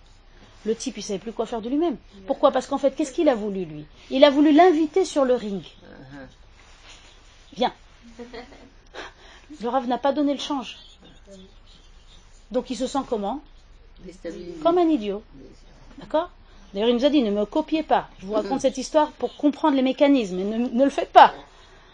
Le 0.65 0.75
type, 0.75 0.97
il 0.97 1.03
savait 1.03 1.19
plus 1.19 1.33
quoi 1.33 1.45
faire 1.45 1.61
de 1.61 1.69
lui-même. 1.69 1.97
Pourquoi? 2.25 2.51
Parce 2.51 2.67
qu'en 2.67 2.77
fait, 2.77 2.95
qu'est-ce 2.95 3.11
qu'il 3.11 3.27
a 3.27 3.35
voulu, 3.35 3.65
lui? 3.65 3.85
Il 4.09 4.23
a 4.23 4.29
voulu 4.29 4.53
l'inviter 4.53 5.03
sur 5.03 5.25
le 5.25 5.35
ring. 5.35 5.61
Uh-huh. 5.61 6.27
Viens. 7.57 7.73
Le 9.61 9.69
Rav 9.69 9.87
n'a 9.87 9.97
pas 9.97 10.13
donné 10.13 10.33
le 10.33 10.39
change. 10.39 10.77
Donc 12.51 12.69
il 12.69 12.75
se 12.75 12.87
sent 12.87 12.99
comment? 13.07 13.41
Comme 14.63 14.77
un 14.77 14.87
idiot. 14.87 15.23
D'accord? 15.99 16.29
D'ailleurs, 16.73 16.89
il 16.89 16.95
nous 16.95 17.05
a 17.05 17.09
dit, 17.09 17.21
ne 17.21 17.31
me 17.31 17.45
copiez 17.45 17.83
pas. 17.83 18.09
Je 18.19 18.25
vous 18.25 18.33
raconte 18.33 18.57
mm. 18.57 18.61
cette 18.61 18.77
histoire 18.77 19.11
pour 19.11 19.35
comprendre 19.35 19.75
les 19.75 19.83
mécanismes, 19.83 20.37
ne, 20.37 20.83
le 20.83 20.89
faites 20.89 21.11
pas. 21.11 21.33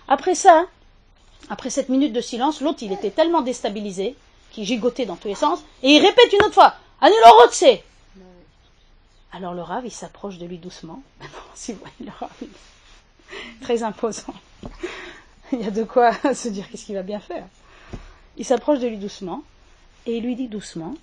Après 0.07 0.35
ça, 0.35 0.65
après 1.49 1.69
cette 1.69 1.89
minute 1.89 2.13
de 2.13 2.21
silence, 2.21 2.61
l'autre, 2.61 2.79
il 2.81 2.93
était 2.93 3.11
tellement 3.11 3.41
déstabilisé, 3.41 4.15
qu'il 4.51 4.65
gigotait 4.65 5.05
dans 5.05 5.15
tous 5.15 5.27
les 5.27 5.35
sens, 5.35 5.59
et 5.83 5.91
il 5.91 6.01
répète 6.05 6.31
une 6.33 6.43
autre 6.43 6.53
fois, 6.53 6.75
Anelorotse 7.01 7.81
Alors 9.33 9.53
le 9.53 9.61
rave, 9.61 9.85
il 9.85 9.91
s'approche 9.91 10.37
de 10.37 10.45
lui 10.45 10.57
doucement. 10.57 11.03
si 11.55 11.73
vous 11.73 11.79
voyez 11.79 12.11
le 12.11 12.11
rave, 12.17 12.31
il 12.41 12.47
très 13.61 13.83
imposant. 13.83 14.33
Il 15.51 15.61
y 15.61 15.67
a 15.67 15.71
de 15.71 15.83
quoi 15.83 16.13
se 16.33 16.47
dire 16.47 16.69
qu'est-ce 16.69 16.85
qu'il 16.85 16.95
va 16.95 17.01
bien 17.01 17.19
faire. 17.19 17.45
Il 18.37 18.45
s'approche 18.45 18.79
de 18.79 18.87
lui 18.87 18.97
doucement, 18.97 19.43
et 20.05 20.17
il 20.17 20.23
lui 20.23 20.35
dit 20.35 20.47
doucement, 20.47 20.95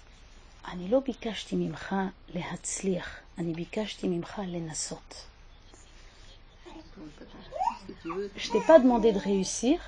Anilo 0.73 1.01
bikashti 1.01 1.57
mimcha 1.57 2.11
lehatzlir. 2.33 3.05
אני 3.38 3.54
ביקשתי 3.54 4.08
ממך 4.08 4.42
לנסות. 4.48 5.26
Si 7.88 7.94
tu 8.04 8.10
veux, 8.14 8.32
Je 8.36 8.52
t'ai 8.52 8.62
pas 8.62 8.80
demandé 8.80 9.12
de 9.12 9.18
réussir 9.18 9.80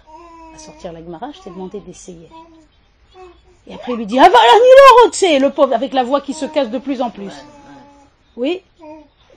à 0.55 0.57
sortir 0.57 0.91
la 0.91 1.01
Gemara, 1.03 1.31
je 1.31 1.41
t'ai 1.41 1.49
demandé 1.49 1.79
d'essayer. 1.79 2.29
Et 3.67 3.73
après 3.73 3.91
il 3.93 3.97
lui 3.97 4.05
dit, 4.05 4.19
ah 4.19 4.29
voilà, 4.29 4.53
Nilo 4.65 4.87
Rotse, 5.03 5.41
le 5.45 5.49
pauvre, 5.49 5.73
avec 5.73 5.93
la 5.93 6.03
voix 6.03 6.21
qui 6.21 6.33
se 6.33 6.45
casse 6.45 6.69
de 6.69 6.79
plus 6.79 7.01
en 7.01 7.11
plus. 7.11 7.35
Oui. 8.35 8.61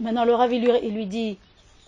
Maintenant 0.01 0.25
le 0.25 0.35
Rav, 0.35 0.53
il 0.53 0.63
lui, 0.65 0.71
il 0.83 0.95
lui 0.95 1.07
dit, 1.07 1.39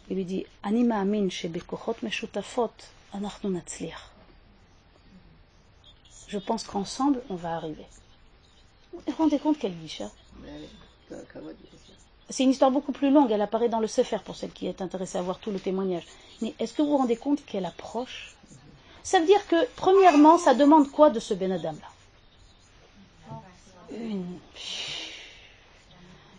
il 0.09 0.17
lui 0.17 0.25
dit, 0.25 0.45
אני 0.65 0.83
מאמין 0.85 1.31
שבכוחות 1.31 2.03
משותפות 2.03 2.83
אנחנו 3.15 3.51
נצליח. 3.51 4.11
Je 6.29 6.39
pense 6.39 6.65
qu'ensemble, 6.65 7.23
on 7.31 7.37
va 7.37 7.55
arriver. 7.57 7.87
Vous 8.93 9.01
vous 9.07 9.15
rendez 9.17 9.39
compte 9.39 9.59
quelle 9.59 9.73
bicha 9.73 10.11
c'est 12.34 12.42
une 12.42 12.50
histoire 12.50 12.72
beaucoup 12.72 12.94
plus 12.94 13.12
longue, 13.12 13.30
elle 13.30 13.44
apparaît 13.44 13.70
dans 13.70 13.80
le 13.80 13.86
Sefer 13.86 14.18
pour 14.26 14.36
celle 14.36 14.52
qui 14.52 14.66
est 14.66 14.82
intéressée 14.82 15.20
à 15.20 15.22
voir 15.22 15.38
tout 15.38 15.52
le 15.52 15.60
témoignage. 15.60 16.08
Mais 16.42 16.56
est-ce 16.58 16.74
que 16.74 16.82
vous 16.82 16.90
vous 16.90 16.98
rendez 16.98 17.16
compte 17.16 17.46
qu'elle 17.46 17.68
approche? 17.68 18.36
Ça 19.04 19.20
veut 19.20 19.28
dire 19.28 19.46
que, 19.46 19.68
premièrement, 19.76 20.40
ça 20.40 20.56
demande 20.56 20.90
quoi 20.90 21.12
de 21.12 21.20
ce 21.20 21.36
Ben 21.36 21.52
Adam-là? 21.52 21.78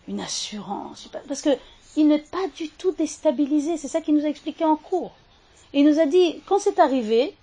Une, 0.08 0.20
assurance. 0.20 1.08
Parce 1.28 1.42
que 1.42 1.50
il 1.96 2.08
n'est 2.08 2.18
pas 2.18 2.48
du 2.56 2.70
tout 2.70 2.90
déstabilisé, 2.90 3.76
c'est 3.76 3.86
ça 3.86 4.00
qu'il 4.00 4.16
nous 4.16 4.24
a 4.24 4.28
expliqué 4.28 4.64
en 4.64 4.74
cours. 4.74 5.12
Il 5.72 5.86
nous 5.86 6.00
a 6.00 6.06
dit, 6.06 6.42
quand 6.46 6.58
c'est 6.58 6.80
arrivé, 6.80 7.36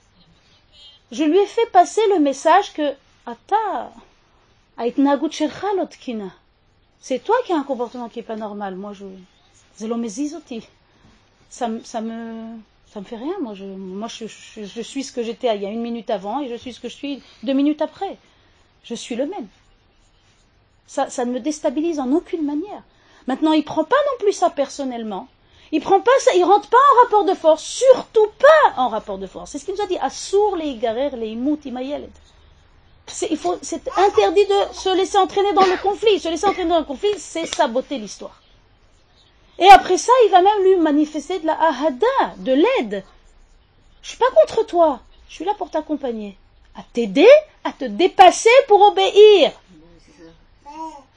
je 1.13 1.24
lui 1.24 1.38
ai 1.38 1.46
fait 1.46 1.72
passer 1.72 2.01
le 2.13 2.20
message 2.20 2.74
que 2.74 2.91
Ata, 3.25 3.93
c'est 7.01 7.24
toi 7.24 7.36
qui 7.46 7.51
as 7.51 7.58
un 7.58 7.63
comportement 7.63 8.10
qui 8.10 8.20
n'est 8.20 8.24
pas 8.24 8.36
normal. 8.36 8.75
Moi, 8.75 8.93
je. 8.93 9.05
Ça, 11.50 11.70
ça 11.84 12.01
me. 12.01 12.58
Ça 12.93 13.00
me 13.00 13.05
fait 13.05 13.15
rien. 13.15 13.34
Moi, 13.41 13.53
je, 13.55 13.65
moi, 13.65 14.08
je, 14.08 14.25
suis 14.27 15.03
ce 15.03 15.12
que 15.12 15.24
j'étais 15.24 15.53
il 15.55 15.62
y 15.62 15.65
a 15.65 15.70
une 15.70 15.81
minute 15.81 16.10
avant 16.10 16.41
et 16.41 16.50
je 16.50 16.55
suis 16.55 16.74
ce 16.74 16.79
que 16.79 16.89
je 16.89 16.96
suis 16.96 17.24
deux 17.43 17.53
minutes 17.53 17.81
après. 17.81 18.17
Je 18.84 18.93
suis 18.96 19.15
le 19.15 19.25
même. 19.25 19.48
Ça, 20.88 21.10
ça 21.10 21.25
ne 21.25 21.31
me 21.31 21.39
déstabilise 21.39 22.00
en 22.00 22.12
aucune 22.12 22.46
manière. 22.46 22.84
Maintenant, 23.27 23.53
il 23.53 23.60
ne 23.60 23.65
prend 23.65 23.86
pas 23.86 23.96
non 23.96 24.17
plus 24.20 24.34
ça 24.34 24.50
personnellement. 24.50 25.27
Il 25.72 25.79
prend 25.79 26.01
pas 26.01 26.12
ça, 26.20 26.31
il 26.36 26.43
rentre 26.43 26.70
pas 26.70 26.77
en 26.77 27.03
rapport 27.03 27.24
de 27.24 27.34
force, 27.34 27.63
surtout 27.63 28.27
pas 28.38 28.81
en 28.81 28.89
rapport 28.89 29.17
de 29.17 29.25
force. 29.25 29.51
C'est 29.51 29.58
ce 29.58 29.65
qu'il 29.65 29.74
nous 29.74 29.81
a 29.81 29.88
dit. 29.88 29.98
Assour 30.00 30.58
les 30.58 30.75
garer 30.75 31.12
les 31.12 31.31
imayeled. 31.31 32.10
C'est 33.08 33.31
interdit 33.98 34.46
de 34.46 34.74
se 34.74 34.96
laisser 34.96 35.17
entraîner 35.17 35.53
dans 35.53 35.65
le 35.65 35.81
conflit. 35.81 36.20
Se 36.20 36.29
laisser 36.29 36.48
entraîner 36.48 36.70
dans 36.70 36.79
le 36.79 36.86
conflit, 36.86 37.10
c'est 37.17 37.46
saboter 37.46 37.98
l'histoire. 37.98 38.41
Et 39.60 39.67
après 39.67 39.98
ça, 39.98 40.12
il 40.25 40.31
va 40.31 40.41
même 40.41 40.63
lui 40.63 40.77
manifester 40.77 41.39
de 41.39 41.46
la 41.46 41.53
ahada, 41.53 42.36
de 42.38 42.53
l'aide. 42.53 43.03
Je 44.01 44.10
suis 44.10 44.17
pas 44.17 44.31
contre 44.36 44.65
toi. 44.65 45.01
Je 45.29 45.36
suis 45.36 45.46
là 45.46 45.53
pour 45.58 45.70
t'accompagner. 45.70 46.38
À 46.75 46.84
t'aider, 46.84 47.27
à 47.63 47.72
te 47.72 47.86
dépasser 47.86 48.50
pour 48.67 48.81
obéir. 48.81 49.51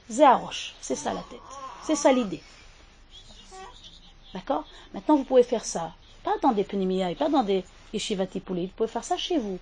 Zéaroche, 0.09 0.75
c'est 0.81 0.95
ça 0.95 1.13
la 1.13 1.21
tête. 1.21 1.39
C'est 1.85 1.95
ça 1.95 2.11
l'idée. 2.11 2.41
D'accord? 4.33 4.65
Maintenant, 4.93 5.15
vous 5.15 5.23
pouvez 5.23 5.43
faire 5.43 5.65
ça. 5.65 5.93
Pas 6.23 6.37
dans 6.41 6.51
des 6.51 6.61
et 6.61 7.15
pas 7.15 7.29
dans 7.29 7.43
des 7.43 7.63
yeshivati 7.93 8.41
Vous 8.45 8.67
pouvez 8.75 8.89
faire 8.89 9.03
ça 9.03 9.17
chez 9.17 9.37
vous. 9.37 9.59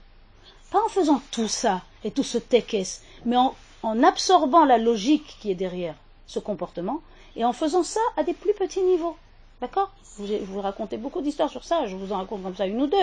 Pas 0.74 0.84
en 0.84 0.89
faisant 0.89 1.22
tout 1.30 1.48
ça 1.48 1.84
et 2.03 2.10
tout 2.10 2.24
ce 2.24 2.39
tekes, 2.39 3.00
mais 3.25 3.38
en, 3.38 4.03
absorbant 4.03 4.65
la 4.65 4.80
logique 4.80 5.38
qui 5.39 5.51
est 5.51 5.56
derrière 5.56 5.94
ce 6.25 6.39
comportement 6.39 7.01
et 7.36 7.46
en 7.46 7.53
faisant 7.53 7.84
ça 7.84 8.00
à 8.18 8.24
des 8.24 8.34
plus 8.34 8.53
petits 8.53 8.82
niveaux. 8.82 9.15
D'accord? 9.62 9.92
Vous, 10.18 10.25
vous 10.46 10.62
racontez 10.62 10.98
beaucoup 10.98 11.22
d'histoires 11.22 11.51
sur 11.51 11.63
ça, 11.63 11.86
je 11.86 11.96
vous 11.96 12.12
en 12.12 12.18
raconte 12.18 12.42
comme 12.42 12.56
ça 12.56 12.65
une 12.65 12.82
ou 12.82 12.88
deux. 12.88 12.98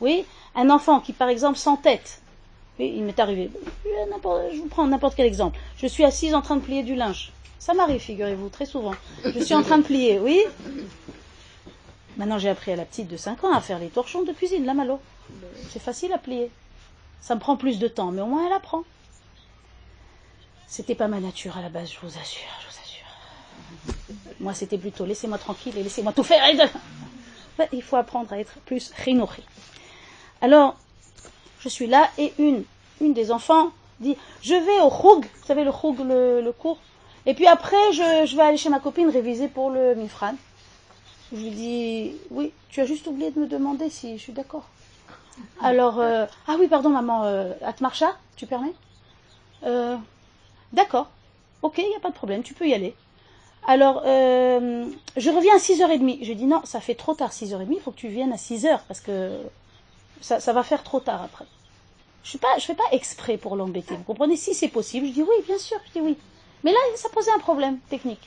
Oui? 0.00 0.24
Un 0.56 0.68
enfant 0.68 0.98
qui, 0.98 1.12
par 1.12 1.28
exemple, 1.28 1.58
s'entête. 1.58 2.20
Oui, 2.80 2.92
il 2.96 3.04
m'est 3.04 3.20
arrivé. 3.20 3.52
Je 3.84 4.58
vous 4.58 4.66
prends 4.66 4.88
n'importe 4.88 5.14
quel 5.14 5.26
exemple. 5.26 5.60
Je 5.76 5.86
suis 5.86 6.02
assise 6.02 6.34
en 6.34 6.42
train 6.42 6.56
de 6.56 6.62
plier 6.62 6.82
du 6.82 6.96
linge. 6.96 7.32
Ça 7.60 7.72
m'arrive, 7.72 8.00
figurez-vous, 8.00 8.48
très 8.48 8.66
souvent. 8.66 8.94
Je 9.24 9.38
suis 9.38 9.54
en 9.54 9.62
train 9.62 9.78
de 9.78 9.84
plier, 9.84 10.18
oui? 10.18 10.42
Maintenant, 12.16 12.38
j'ai 12.38 12.48
appris 12.48 12.72
à 12.72 12.76
la 12.76 12.84
petite 12.84 13.06
de 13.06 13.16
5 13.16 13.44
ans 13.44 13.54
à 13.54 13.60
faire 13.60 13.78
les 13.78 13.90
torchons 13.90 14.24
de 14.24 14.32
cuisine, 14.32 14.66
la 14.66 14.74
malo. 14.74 14.98
C'est 15.70 15.78
facile 15.78 16.12
à 16.12 16.18
plier. 16.18 16.50
Ça 17.22 17.34
me 17.34 17.40
prend 17.40 17.56
plus 17.56 17.78
de 17.78 17.88
temps, 17.88 18.10
mais 18.10 18.20
au 18.20 18.26
moins 18.26 18.46
elle 18.46 18.52
apprend. 18.52 18.82
C'était 20.66 20.94
pas 20.94 21.08
ma 21.08 21.20
nature 21.20 21.56
à 21.56 21.62
la 21.62 21.68
base, 21.68 21.90
je 21.90 21.98
vous 22.00 22.18
assure, 22.18 22.48
je 22.60 22.66
vous 22.66 22.80
assure. 22.82 24.36
Moi, 24.40 24.54
c'était 24.54 24.78
plutôt 24.78 25.06
laissez-moi 25.06 25.38
tranquille 25.38 25.76
et 25.78 25.82
laissez-moi 25.82 26.12
tout 26.12 26.24
faire. 26.24 26.42
Il 27.72 27.82
faut 27.82 27.96
apprendre 27.96 28.32
à 28.32 28.38
être 28.38 28.58
plus 28.66 28.90
rinouri. 29.04 29.42
Alors, 30.40 30.76
je 31.60 31.68
suis 31.68 31.86
là 31.86 32.10
et 32.18 32.32
une, 32.38 32.64
une 33.00 33.14
des 33.14 33.30
enfants 33.30 33.70
dit 34.00 34.16
Je 34.42 34.54
vais 34.54 34.80
au 34.80 34.88
Roug, 34.88 35.24
vous 35.24 35.46
savez, 35.46 35.64
le 35.64 35.70
Roug, 35.70 35.98
le, 36.00 36.50
cours. 36.52 36.78
Et 37.24 37.34
puis 37.34 37.46
après, 37.46 37.92
je, 37.92 38.36
vais 38.36 38.42
aller 38.42 38.56
chez 38.56 38.68
ma 38.68 38.80
copine 38.80 39.08
réviser 39.08 39.48
pour 39.48 39.70
le 39.70 39.94
Mifran. 39.94 40.34
Je 41.32 41.38
lui 41.38 41.50
dis 41.50 42.12
Oui, 42.30 42.52
tu 42.68 42.80
as 42.80 42.86
juste 42.86 43.06
oublié 43.06 43.30
de 43.30 43.38
me 43.38 43.46
demander 43.46 43.88
si 43.88 44.18
je 44.18 44.22
suis 44.22 44.32
d'accord. 44.32 44.68
Alors, 45.60 46.00
euh, 46.00 46.26
ah 46.46 46.56
oui, 46.58 46.68
pardon, 46.68 46.90
maman, 46.90 47.24
euh, 47.24 47.52
Atmarcha, 47.62 48.16
tu 48.36 48.46
permets 48.46 48.74
euh, 49.64 49.96
D'accord, 50.72 51.08
ok, 51.62 51.78
il 51.78 51.88
n'y 51.88 51.96
a 51.96 52.00
pas 52.00 52.10
de 52.10 52.14
problème, 52.14 52.42
tu 52.42 52.54
peux 52.54 52.66
y 52.66 52.74
aller. 52.74 52.94
Alors, 53.66 54.02
euh, 54.06 54.86
je 55.16 55.30
reviens 55.30 55.54
à 55.54 55.58
6h30. 55.58 56.24
Je 56.24 56.32
dis 56.32 56.46
non, 56.46 56.62
ça 56.64 56.80
fait 56.80 56.94
trop 56.94 57.14
tard, 57.14 57.30
6h30, 57.30 57.66
il 57.70 57.80
faut 57.80 57.92
que 57.92 57.96
tu 57.96 58.08
viennes 58.08 58.32
à 58.32 58.36
6h 58.36 58.80
parce 58.88 59.00
que 59.00 59.38
ça, 60.20 60.52
va 60.52 60.62
faire 60.62 60.82
trop 60.82 61.00
tard 61.00 61.22
après. 61.22 61.44
Je 62.24 62.38
ne 62.38 62.60
fais 62.60 62.74
pas 62.74 62.84
exprès 62.92 63.36
pour 63.36 63.56
l'embêter. 63.56 63.94
Vous 63.94 64.04
comprenez? 64.04 64.36
Si 64.36 64.54
c'est 64.54 64.68
possible, 64.68 65.06
je 65.06 65.12
dis 65.12 65.22
oui, 65.22 65.34
bien 65.46 65.58
sûr, 65.58 65.78
je 65.88 65.92
dis 65.92 66.00
oui. 66.00 66.16
Mais 66.64 66.72
là, 66.72 66.78
ça 66.96 67.08
posait 67.08 67.32
un 67.32 67.38
problème 67.38 67.78
technique. 67.90 68.22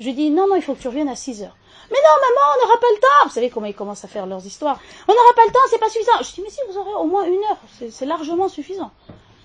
Je 0.00 0.10
dis 0.10 0.30
non, 0.30 0.48
non, 0.48 0.56
il 0.56 0.62
faut 0.62 0.74
que 0.74 0.82
tu 0.82 0.88
reviennes 0.88 1.08
à 1.08 1.16
6 1.16 1.42
h 1.42 1.48
Mais 1.90 1.96
non, 1.96 2.14
maman, 2.20 2.54
on 2.54 2.64
n'aura 2.64 2.80
pas 2.80 2.86
le 2.94 3.00
temps. 3.00 3.26
Vous 3.26 3.30
savez 3.30 3.50
comment 3.50 3.66
ils 3.66 3.74
commencent 3.74 4.04
à 4.04 4.08
faire 4.08 4.26
leurs 4.26 4.44
histoires. 4.44 4.78
On 5.08 5.12
n'aura 5.12 5.34
pas 5.36 5.44
le 5.46 5.52
temps, 5.52 5.60
c'est 5.68 5.78
pas 5.78 5.88
suffisant. 5.88 6.12
Je 6.20 6.32
dis 6.32 6.42
mais 6.42 6.50
si, 6.50 6.60
vous 6.68 6.78
aurez 6.78 6.94
au 6.94 7.04
moins 7.04 7.24
une 7.24 7.42
heure, 7.44 7.58
c'est 7.90 8.06
largement 8.06 8.48
suffisant. 8.48 8.90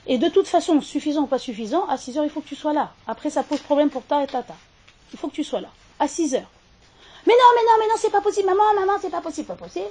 Et 0.08 0.18
de 0.18 0.28
toute 0.28 0.48
façon, 0.48 0.82
suffisant 0.82 1.24
ou 1.24 1.28
pas 1.28 1.38
suffisant, 1.38 1.86
à 1.88 1.98
6 1.98 2.18
heures, 2.18 2.24
il 2.24 2.32
faut 2.32 2.42
que 2.42 2.48
tu 2.48 2.56
sois 2.56 2.74
là. 2.74 2.92
Après, 3.08 3.30
ça 3.30 3.44
pose 3.44 3.60
problème 3.60 3.90
pour 3.90 4.04
ta 4.04 4.24
et 4.24 4.28
tata. 4.28 4.56
Il 5.14 5.20
faut 5.20 5.28
que 5.28 5.36
tu 5.36 5.44
sois 5.44 5.62
là, 5.62 5.70
à 6.00 6.08
6 6.08 6.34
heures. 6.36 6.50
Mais 7.28 7.34
non, 7.34 7.50
mais 7.56 7.62
non, 7.62 7.78
mais 7.80 7.88
non, 7.88 7.94
c'est 7.98 8.10
pas 8.10 8.22
possible, 8.22 8.48
maman, 8.48 8.64
maman, 8.74 8.94
c'est 9.00 9.12
pas 9.12 9.22
possible, 9.22 9.48
pas 9.48 9.56
possible. 9.56 9.86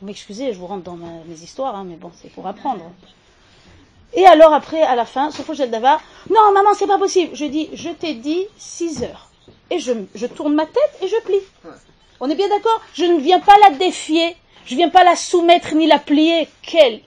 Vous 0.00 0.06
m'excusez, 0.06 0.52
je 0.52 0.58
vous 0.58 0.66
rentre 0.66 0.84
dans 0.84 0.96
mes 0.96 1.42
histoires, 1.42 1.74
hein, 1.74 1.84
mais 1.84 1.96
bon, 1.96 2.12
c'est 2.20 2.28
pour 2.28 2.46
apprendre. 2.46 2.84
Et 4.12 4.24
alors 4.26 4.52
après, 4.52 4.82
à 4.82 4.94
la 4.94 5.04
fin, 5.04 5.30
le 5.30 5.66
d'avoir, 5.66 6.00
non, 6.30 6.52
maman, 6.52 6.74
c'est 6.74 6.86
pas 6.86 6.98
possible. 6.98 7.34
Je 7.34 7.46
dis, 7.46 7.70
je 7.72 7.88
t'ai 7.88 8.14
dit 8.14 8.46
6 8.58 9.02
heures. 9.02 9.30
Et 9.70 9.78
je, 9.78 9.92
je, 10.14 10.26
tourne 10.26 10.54
ma 10.54 10.66
tête 10.66 10.98
et 11.02 11.08
je 11.08 11.20
plie. 11.22 11.40
On 12.20 12.30
est 12.30 12.34
bien 12.34 12.48
d'accord? 12.48 12.80
Je 12.94 13.04
ne 13.04 13.18
viens 13.18 13.40
pas 13.40 13.56
la 13.68 13.76
défier, 13.76 14.36
je 14.66 14.74
ne 14.74 14.78
viens 14.78 14.88
pas 14.90 15.04
la 15.04 15.16
soumettre 15.16 15.74
ni 15.74 15.86
la 15.86 15.98
plier. 15.98 16.48
Quel, 16.62 17.00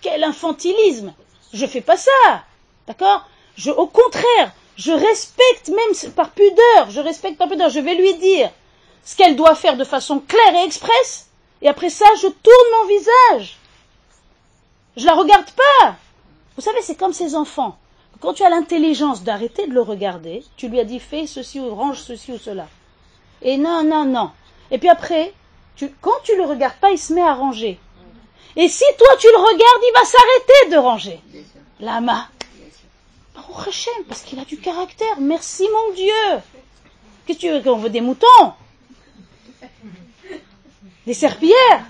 quel 0.00 0.22
infantilisme 0.22 1.14
Je 1.52 1.66
fais 1.66 1.80
pas 1.80 1.96
ça. 1.96 2.44
D'accord? 2.86 3.28
Je, 3.56 3.70
Au 3.70 3.86
contraire, 3.86 4.52
je 4.76 4.92
respecte 4.92 5.68
même 5.68 6.12
par 6.12 6.30
pudeur, 6.30 6.90
je 6.90 7.00
respecte 7.00 7.38
par 7.38 7.48
pudeur, 7.48 7.70
je 7.70 7.78
vais 7.80 7.94
lui 7.94 8.14
dire 8.14 8.50
ce 9.04 9.16
qu'elle 9.16 9.36
doit 9.36 9.54
faire 9.54 9.76
de 9.76 9.84
façon 9.84 10.18
claire 10.18 10.54
et 10.54 10.64
expresse, 10.64 11.28
et 11.62 11.68
après 11.68 11.90
ça, 11.90 12.06
je 12.20 12.26
tourne 12.26 12.70
mon 12.80 12.88
visage. 12.88 13.58
Je 14.96 15.06
la 15.06 15.14
regarde 15.14 15.50
pas. 15.50 15.96
Vous 16.56 16.62
savez, 16.62 16.80
c'est 16.82 16.94
comme 16.94 17.12
ces 17.12 17.34
enfants. 17.34 17.76
Quand 18.24 18.32
tu 18.32 18.42
as 18.42 18.48
l'intelligence 18.48 19.22
d'arrêter 19.22 19.66
de 19.66 19.74
le 19.74 19.82
regarder, 19.82 20.42
tu 20.56 20.70
lui 20.70 20.80
as 20.80 20.84
dit 20.84 20.98
fais 20.98 21.26
ceci 21.26 21.60
ou 21.60 21.74
range 21.74 22.00
ceci 22.00 22.32
ou 22.32 22.38
cela. 22.38 22.66
Et 23.42 23.58
non, 23.58 23.84
non, 23.84 24.06
non. 24.06 24.30
Et 24.70 24.78
puis 24.78 24.88
après, 24.88 25.34
tu, 25.76 25.90
quand 26.00 26.22
tu 26.22 26.34
le 26.34 26.44
regardes 26.44 26.76
pas, 26.76 26.90
il 26.90 26.98
se 26.98 27.12
met 27.12 27.20
à 27.20 27.34
ranger. 27.34 27.78
Et 28.56 28.66
si 28.66 28.84
toi 28.96 29.08
tu 29.18 29.26
le 29.26 29.36
regardes, 29.36 29.82
il 29.82 29.92
va 29.92 30.04
s'arrêter 30.06 30.70
de 30.70 30.76
ranger. 30.78 31.20
Lama. 31.80 32.28
Parce 34.08 34.22
qu'il 34.22 34.38
a 34.38 34.46
du 34.46 34.56
caractère. 34.56 35.20
Merci 35.20 35.68
mon 35.70 35.94
Dieu. 35.94 36.40
Qu'est-ce 37.26 37.38
que 37.38 37.46
tu 37.46 37.50
veux 37.50 37.60
qu'on 37.60 37.76
veut 37.76 37.90
des 37.90 38.00
moutons? 38.00 38.54
Des 41.06 41.12
serpillères? 41.12 41.84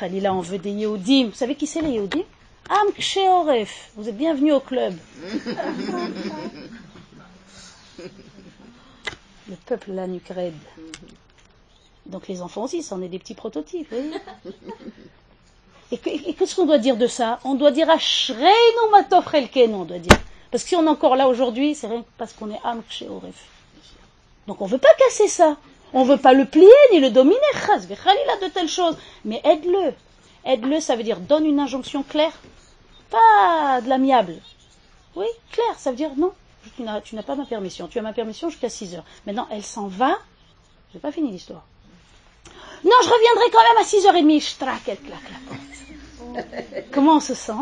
Khalila, 0.00 0.34
on 0.34 0.40
veut 0.40 0.58
des 0.58 0.72
Yehudim. 0.72 1.28
Vous 1.28 1.36
savez 1.36 1.54
qui 1.54 1.68
c'est 1.68 1.80
les 1.80 1.90
Yehudim? 1.90 2.24
Am 2.72 2.86
Vous 3.96 4.08
êtes 4.08 4.16
bienvenus 4.16 4.54
au 4.54 4.60
club. 4.60 4.94
Le 9.48 9.56
peuple 9.66 9.90
la 9.90 10.06
nuque 10.06 10.32
Donc 12.06 12.28
les 12.28 12.40
enfants 12.40 12.62
aussi, 12.62 12.84
c'en 12.84 13.02
est 13.02 13.08
des 13.08 13.18
petits 13.18 13.34
prototypes. 13.34 13.92
Et, 15.90 15.98
qu'est-ce 15.98 16.54
qu'on 16.54 16.66
doit 16.66 16.78
dire 16.78 16.96
de 16.96 17.08
ça? 17.08 17.40
On 17.42 17.54
doit 17.54 17.72
dire 17.72 17.90
Ashreinu 17.90 18.46
Matofrelken, 18.92 19.74
on 19.74 19.84
doit 19.84 19.98
dire. 19.98 20.16
Parce 20.52 20.62
que 20.62 20.68
si 20.68 20.76
on 20.76 20.84
est 20.84 20.90
encore 20.90 21.16
là 21.16 21.26
aujourd'hui, 21.26 21.74
c'est 21.74 21.88
rien 21.88 22.04
parce 22.18 22.32
qu'on 22.32 22.52
est 22.52 22.60
Am 22.62 22.82
Donc 24.46 24.60
on 24.60 24.66
ne 24.66 24.70
veut 24.70 24.78
pas 24.78 24.94
casser 24.96 25.26
ça. 25.26 25.56
On 25.92 26.04
ne 26.04 26.10
veut 26.10 26.18
pas 26.18 26.34
le 26.34 26.44
plier 26.44 26.68
ni 26.92 27.00
le 27.00 27.10
dominer. 27.10 27.36
il 27.52 28.30
a 28.30 28.48
de 28.48 28.52
telles 28.52 28.68
choses. 28.68 28.96
Mais 29.24 29.40
aide-le. 29.42 29.92
Aide-le, 30.44 30.78
ça 30.78 30.94
veut 30.94 31.02
dire 31.02 31.18
donne 31.18 31.46
une 31.46 31.58
injonction 31.58 32.04
claire. 32.04 32.38
Pas 33.10 33.80
de 33.82 33.88
l'amiable. 33.88 34.36
Oui, 35.16 35.26
clair, 35.50 35.78
ça 35.78 35.90
veut 35.90 35.96
dire 35.96 36.10
non. 36.16 36.32
Tu 36.76 36.82
n'as 36.82 37.22
pas 37.22 37.34
ma 37.34 37.46
permission. 37.46 37.88
Tu 37.88 37.98
as 37.98 38.02
ma 38.02 38.12
permission 38.12 38.50
jusqu'à 38.50 38.68
6 38.68 38.94
heures. 38.94 39.04
Maintenant, 39.26 39.48
elle 39.50 39.64
s'en 39.64 39.86
va. 39.86 40.18
Je 40.90 40.96
n'ai 40.96 41.00
pas 41.00 41.12
fini 41.12 41.30
l'histoire. 41.30 41.64
Non, 42.84 42.96
je 43.02 43.08
reviendrai 43.08 43.50
quand 43.52 43.62
même 43.62 43.78
à 43.78 43.84
6h30. 43.84 44.40
Strac, 44.40 44.88
elle 44.88 44.98
claque. 44.98 46.86
Comment 46.92 47.16
on 47.16 47.20
se 47.20 47.34
sent? 47.34 47.52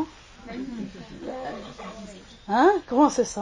Hein? 2.48 2.72
Comment 2.86 3.06
on 3.06 3.10
se 3.10 3.24
sent? 3.24 3.40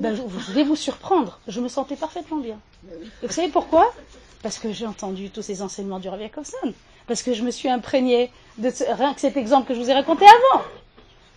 Ben, 0.00 0.14
je, 0.14 0.52
vais 0.52 0.64
vous 0.64 0.76
surprendre. 0.76 1.40
Je 1.48 1.60
me 1.60 1.68
sentais 1.68 1.96
parfaitement 1.96 2.38
bien. 2.38 2.58
Et 3.22 3.26
vous 3.26 3.32
savez 3.32 3.48
pourquoi? 3.48 3.92
Parce 4.42 4.58
que 4.58 4.72
j'ai 4.72 4.86
entendu 4.86 5.30
tous 5.30 5.42
ces 5.42 5.62
enseignements 5.62 5.98
du 5.98 6.08
Rav 6.08 6.20
Yakovson. 6.20 6.74
Parce 7.06 7.22
que 7.22 7.32
je 7.32 7.42
me 7.42 7.50
suis 7.50 7.68
imprégnée 7.68 8.30
de 8.58 8.70
rien 8.92 9.14
que 9.14 9.20
cet 9.20 9.36
exemple 9.36 9.68
que 9.68 9.74
je 9.74 9.80
vous 9.80 9.90
ai 9.90 9.94
raconté 9.94 10.24
avant. 10.26 10.62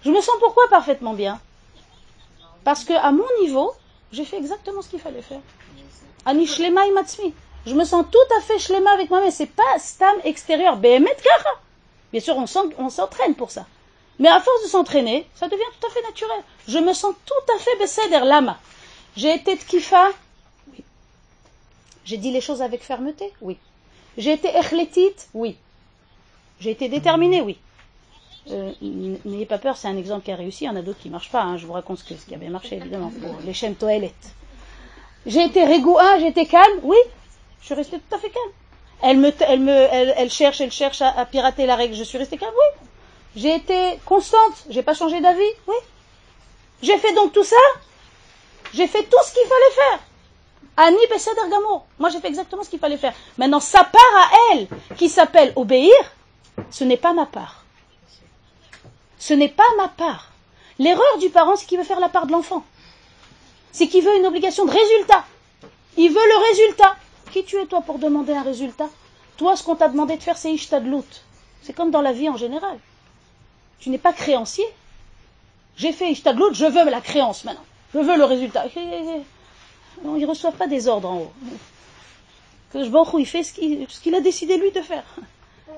Je 0.04 0.10
me 0.10 0.22
sens 0.22 0.36
pourquoi 0.40 0.68
parfaitement 0.70 1.14
bien 1.14 1.40
Parce 2.64 2.84
que 2.84 2.94
à 2.94 3.12
mon 3.12 3.28
niveau, 3.42 3.74
j'ai 4.12 4.26
fait 4.26 4.38
exactement 4.38 4.82
ce 4.82 4.90
qu'il 4.90 5.00
fallait 5.00 5.22
faire. 5.22 5.42
Je 7.66 7.74
me 7.74 7.84
sens 7.84 8.06
tout 8.12 8.36
à 8.38 8.42
fait 8.42 8.60
shlema 8.60 8.92
avec 8.92 9.10
moi-même. 9.10 9.32
C'est 9.32 9.46
pas 9.46 9.78
stam 9.80 10.16
extérieur. 10.24 10.78
Bien 10.78 12.20
sûr, 12.20 12.36
on 12.36 12.90
s'entraîne 12.90 13.36
pour 13.36 13.52
ça. 13.52 13.66
Mais 14.20 14.30
à 14.30 14.40
force 14.40 14.64
de 14.64 14.68
s'entraîner, 14.68 15.28
ça 15.36 15.48
devient 15.48 15.64
tout 15.80 15.88
à 15.88 15.90
fait 15.90 16.02
naturel. 16.04 16.44
Je 16.68 16.78
me 16.78 16.94
sens 16.94 17.16
tout 17.26 17.54
à 17.56 17.60
fait 17.60 17.76
besséder 17.78 18.20
lama. 18.20 18.60
J'ai 19.16 19.34
été 19.34 19.56
tkifa 19.58 20.10
Oui. 20.72 20.84
J'ai 22.06 22.18
dit 22.18 22.32
les 22.32 22.42
choses 22.42 22.62
avec 22.62 22.84
fermeté 22.84 23.34
Oui. 23.42 23.58
J'ai 24.18 24.34
été 24.34 24.50
echletite 24.56 25.30
Oui. 25.34 25.58
J'ai 26.60 26.72
été 26.72 26.88
déterminée 26.88 27.42
Oui. 27.42 27.58
Euh, 28.50 28.72
n'ayez 28.82 29.46
pas 29.46 29.60
peur, 29.60 29.78
c'est 29.78 29.88
un 29.88 29.98
exemple 29.98 30.26
qui 30.26 30.32
a 30.32 30.36
réussi. 30.36 30.64
Il 30.64 30.68
y 30.68 30.70
en 30.70 30.76
a 30.76 30.82
d'autres 30.82 31.00
qui 31.00 31.10
ne 31.10 31.14
marchent 31.14 31.32
pas. 31.32 31.42
Hein. 31.42 31.58
Je 31.58 31.66
vous 31.66 31.74
raconte 31.74 32.00
ce, 32.00 32.04
qui 32.04 32.34
a 32.34 32.38
bien 32.38 32.50
marché, 32.50 32.78
évidemment, 32.78 33.12
pour 33.22 33.36
les 33.46 33.54
chaînes 33.54 33.76
toilettes. 33.76 34.34
J'ai 35.26 35.44
été 35.44 35.64
rigoua, 35.64 36.20
j'ai 36.20 36.28
été 36.28 36.46
calme 36.46 36.80
Oui. 36.84 36.98
Je 37.60 37.68
suis 37.68 37.76
restée 37.76 37.98
tout 38.00 38.16
à 38.16 38.18
fait 38.18 38.30
calme. 38.30 38.52
Elle, 39.04 39.18
me, 39.18 39.32
elle, 39.42 39.60
me, 39.60 39.72
elle, 39.72 40.32
cherche, 40.32 40.62
elle 40.62 40.72
cherche 40.72 41.02
à, 41.02 41.26
pirater 41.26 41.66
la 41.66 41.76
règle. 41.76 41.94
Je 41.94 42.04
suis 42.04 42.18
restée 42.18 42.38
calme, 42.38 42.54
oui. 42.56 42.88
J'ai 43.36 43.56
été 43.56 44.00
constante. 44.06 44.66
J'ai 44.70 44.82
pas 44.82 44.94
changé 44.94 45.22
d'avis, 45.22 45.42
oui. 45.68 45.76
J'ai 46.82 46.98
fait 46.98 47.14
donc 47.14 47.34
tout 47.34 47.44
ça. 47.44 47.56
J'ai 48.74 48.88
fait 48.88 49.04
tout 49.04 49.18
ce 49.24 49.34
qu'il 49.34 49.44
fallait 49.44 49.76
faire. 49.76 50.00
Annie 50.78 51.08
Besséder 51.10 51.50
Gamour. 51.50 51.86
Moi, 52.00 52.10
j'ai 52.10 52.20
fait 52.20 52.30
exactement 52.30 52.64
ce 52.64 52.70
qu'il 52.70 52.80
fallait 52.80 52.98
faire. 52.98 53.14
Maintenant, 53.38 53.60
sa 53.60 53.84
part 53.84 54.16
à 54.16 54.30
elle, 54.54 54.68
qui 54.98 55.10
s'appelle 55.10 55.54
obéir, 55.56 55.94
ce 56.72 56.84
n'est 56.84 56.98
pas 56.98 57.14
ma 57.14 57.26
part. 57.26 57.61
Ce 59.22 59.36
n'est 59.36 59.50
pas 59.50 59.72
ma 59.78 59.88
part. 59.88 60.32
L'erreur 60.80 61.20
du 61.20 61.30
parent, 61.30 61.56
c'est 61.56 61.68
qu'il 61.68 61.78
veut 61.78 61.84
faire 61.84 62.00
la 62.00 62.10
part 62.10 62.26
de 62.26 62.32
l'enfant. 62.32 62.64
C'est 63.72 63.88
qu'il 63.88 64.04
veut 64.04 64.18
une 64.18 64.26
obligation 64.26 64.66
de 64.66 64.72
résultat. 64.72 65.26
Il 65.96 66.10
veut 66.10 66.16
le 66.16 66.50
résultat. 66.50 66.96
Qui 67.32 67.46
tu 67.46 67.58
es 67.58 67.68
toi 67.68 67.82
pour 67.82 68.00
demander 68.00 68.34
un 68.34 68.42
résultat? 68.42 68.90
Toi, 69.38 69.56
ce 69.56 69.64
qu'on 69.64 69.76
t'a 69.76 69.90
demandé 69.90 70.18
de 70.18 70.24
faire, 70.24 70.40
c'est 70.40 70.52
ishtadlout. 70.52 71.06
C'est 71.62 71.74
comme 71.74 71.92
dans 71.92 72.02
la 72.02 72.14
vie 72.14 72.30
en 72.30 72.36
général. 72.36 72.80
Tu 73.80 73.92
n'es 73.92 74.00
pas 74.00 74.12
créancier. 74.12 74.66
J'ai 75.78 75.92
fait 75.92 76.10
ishtadlout, 76.10 76.56
je 76.56 76.66
veux 76.66 76.90
la 76.90 77.00
créance 77.00 77.44
maintenant. 77.44 77.66
Je 77.94 78.00
veux 78.00 78.18
le 78.18 78.26
résultat. 78.26 78.66
Non, 80.04 80.18
ne 80.18 80.26
reçoivent 80.26 80.58
pas 80.58 80.66
des 80.66 80.88
ordres 80.88 81.12
en 81.12 81.18
haut. 81.20 81.34
Que 82.74 82.84
je 82.84 83.20
il 83.20 83.28
fait 83.28 83.44
ce 83.44 83.54
qu'il 83.54 84.16
a 84.16 84.22
décidé 84.22 84.58
lui 84.58 84.72
de 84.72 84.82
faire. 84.82 85.04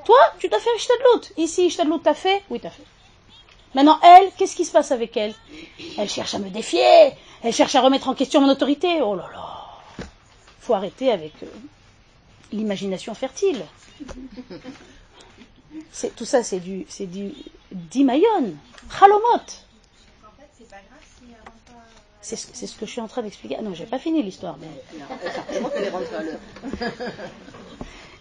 Toi, 0.05 0.19
tu 0.39 0.47
dois 0.47 0.61
faire 0.61 0.75
ishtadlout. 0.77 1.33
Ici, 1.35 1.65
ishtadlout 1.65 1.99
t'as 1.99 2.13
fait 2.13 2.41
Oui, 2.49 2.61
t'as 2.61 2.69
fait. 2.69 2.83
Maintenant, 3.75 3.99
elle, 4.03 4.31
qu'est-ce 4.37 4.55
qui 4.55 4.65
se 4.65 4.71
passe 4.71 4.91
avec 4.91 5.17
elle? 5.17 5.33
Elle 5.97 6.09
cherche 6.09 6.35
à 6.35 6.39
me 6.39 6.49
défier, 6.49 7.11
elle 7.41 7.53
cherche 7.53 7.75
à 7.75 7.81
remettre 7.81 8.07
en 8.07 8.13
question 8.13 8.41
mon 8.41 8.49
autorité. 8.49 9.01
Oh 9.01 9.15
là 9.15 9.27
là 9.33 9.53
faut 10.63 10.73
arrêter 10.73 11.11
avec 11.11 11.33
euh, 11.43 11.47
l'imagination 12.53 13.13
fertile. 13.13 13.63
tout 16.15 16.25
ça, 16.25 16.41
c'est 16.41 16.61
du, 16.61 16.85
c'est 16.87 17.07
du 17.07 17.33
dimayon, 17.71 18.55
chalomot. 18.97 19.43
C'est 22.21 22.37
ce, 22.37 22.47
c'est 22.53 22.67
ce 22.67 22.77
que 22.77 22.85
je 22.85 22.91
suis 22.91 23.01
en 23.01 23.09
train 23.09 23.21
d'expliquer. 23.21 23.57
Ah 23.59 23.61
non, 23.61 23.73
j'ai 23.73 23.85
pas 23.85 23.99
fini 23.99 24.23
l'histoire. 24.23 24.57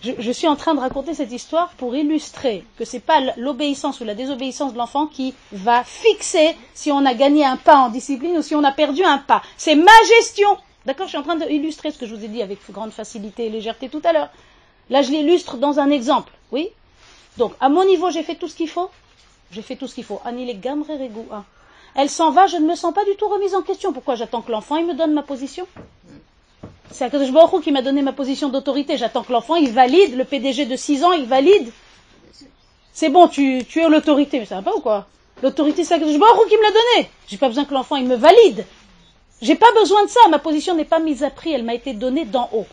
Je, 0.02 0.32
suis 0.32 0.48
en 0.48 0.56
train 0.56 0.74
de 0.74 0.80
raconter 0.80 1.14
cette 1.14 1.30
histoire 1.30 1.68
pour 1.76 1.94
illustrer 1.94 2.64
que 2.76 2.84
c'est 2.84 2.98
pas 2.98 3.20
l'obéissance 3.36 4.00
ou 4.00 4.04
la 4.04 4.16
désobéissance 4.16 4.72
de 4.72 4.78
l'enfant 4.78 5.06
qui 5.06 5.32
va 5.52 5.84
fixer 5.84 6.56
si 6.74 6.90
on 6.90 7.06
a 7.06 7.14
gagné 7.14 7.44
un 7.44 7.56
pas 7.56 7.76
en 7.76 7.88
discipline 7.88 8.36
ou 8.36 8.42
si 8.42 8.56
on 8.56 8.64
a 8.64 8.72
perdu 8.72 9.04
un 9.04 9.18
pas. 9.18 9.42
C'est 9.56 9.76
ma 9.76 9.92
gestion. 10.18 10.58
D'accord 10.86 11.06
Je 11.06 11.10
suis 11.10 11.18
en 11.18 11.22
train 11.22 11.36
d'illustrer 11.36 11.92
ce 11.92 11.98
que 11.98 12.06
je 12.06 12.16
vous 12.16 12.24
ai 12.24 12.26
dit 12.26 12.42
avec 12.42 12.58
grande 12.72 12.90
facilité 12.90 13.46
et 13.46 13.48
légèreté 13.48 13.88
tout 13.88 14.02
à 14.04 14.12
l'heure. 14.12 14.30
Là, 14.90 15.02
je 15.02 15.12
l'illustre 15.12 15.56
dans 15.56 15.78
un 15.78 15.90
exemple. 15.90 16.32
Oui 16.50 16.70
Donc, 17.38 17.52
à 17.60 17.68
mon 17.68 17.84
niveau, 17.84 18.10
j'ai 18.10 18.24
fait 18.24 18.34
tout 18.34 18.48
ce 18.48 18.56
qu'il 18.56 18.68
faut. 18.68 18.90
J'ai 19.52 19.62
fait 19.62 19.76
tout 19.76 19.86
ce 19.86 19.94
qu'il 19.94 20.04
faut. 20.04 20.20
Elle 21.94 22.08
s'en 22.10 22.30
va, 22.32 22.46
je 22.48 22.56
ne 22.56 22.66
me 22.66 22.74
sens 22.74 22.92
pas 22.92 23.04
du 23.04 23.14
tout 23.16 23.28
remise 23.28 23.54
en 23.54 23.62
question. 23.62 23.92
Pourquoi 23.92 24.16
j'attends 24.16 24.42
que 24.42 24.50
l'enfant 24.50 24.82
me 24.82 24.94
donne 24.94 25.12
ma 25.12 25.22
position? 25.22 25.68
C'est 26.92 27.04
Akadosh 27.04 27.32
Baruch 27.32 27.62
qui 27.62 27.72
m'a 27.72 27.82
donné 27.82 28.02
ma 28.02 28.12
position 28.12 28.48
d'autorité. 28.48 28.96
J'attends 28.96 29.22
que 29.22 29.32
l'enfant 29.32 29.56
il 29.56 29.72
valide, 29.72 30.16
le 30.16 30.24
PDG 30.24 30.66
de 30.66 30.76
6 30.76 31.04
ans 31.04 31.12
il 31.12 31.26
valide. 31.26 31.72
C'est 32.92 33.08
bon, 33.08 33.28
tu, 33.28 33.58
es 33.60 33.88
l'autorité, 33.88 34.38
mais 34.38 34.44
ça 34.44 34.56
va 34.56 34.62
pas 34.62 34.76
ou 34.76 34.80
quoi? 34.80 35.06
L'autorité 35.42 35.84
c'est 35.84 35.94
Akadosh 35.94 36.18
Baruch 36.18 36.48
qui 36.48 36.56
me 36.56 36.62
l'a 36.62 36.70
donné. 36.70 37.10
J'ai 37.26 37.38
pas 37.38 37.48
besoin 37.48 37.64
que 37.64 37.74
l'enfant 37.74 37.96
il 37.96 38.06
me 38.06 38.16
valide. 38.16 38.64
J'ai 39.42 39.56
pas 39.56 39.72
besoin 39.72 40.04
de 40.04 40.08
ça, 40.08 40.20
ma 40.30 40.38
position 40.38 40.76
n'est 40.76 40.84
pas 40.84 41.00
mise 41.00 41.24
à 41.24 41.30
prix, 41.30 41.52
elle 41.52 41.64
m'a 41.64 41.74
été 41.74 41.94
donnée 41.94 42.24
d'en 42.24 42.48
haut. 42.52 42.66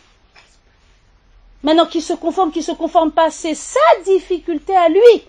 Maintenant, 1.64 1.84
qu'il 1.84 2.00
se 2.00 2.12
conforme, 2.12 2.52
qu'il 2.52 2.62
se 2.62 2.70
conforme 2.70 3.10
pas, 3.10 3.30
c'est 3.30 3.56
sa 3.56 3.80
difficulté 4.04 4.74
à 4.76 4.88
lui. 4.88 5.22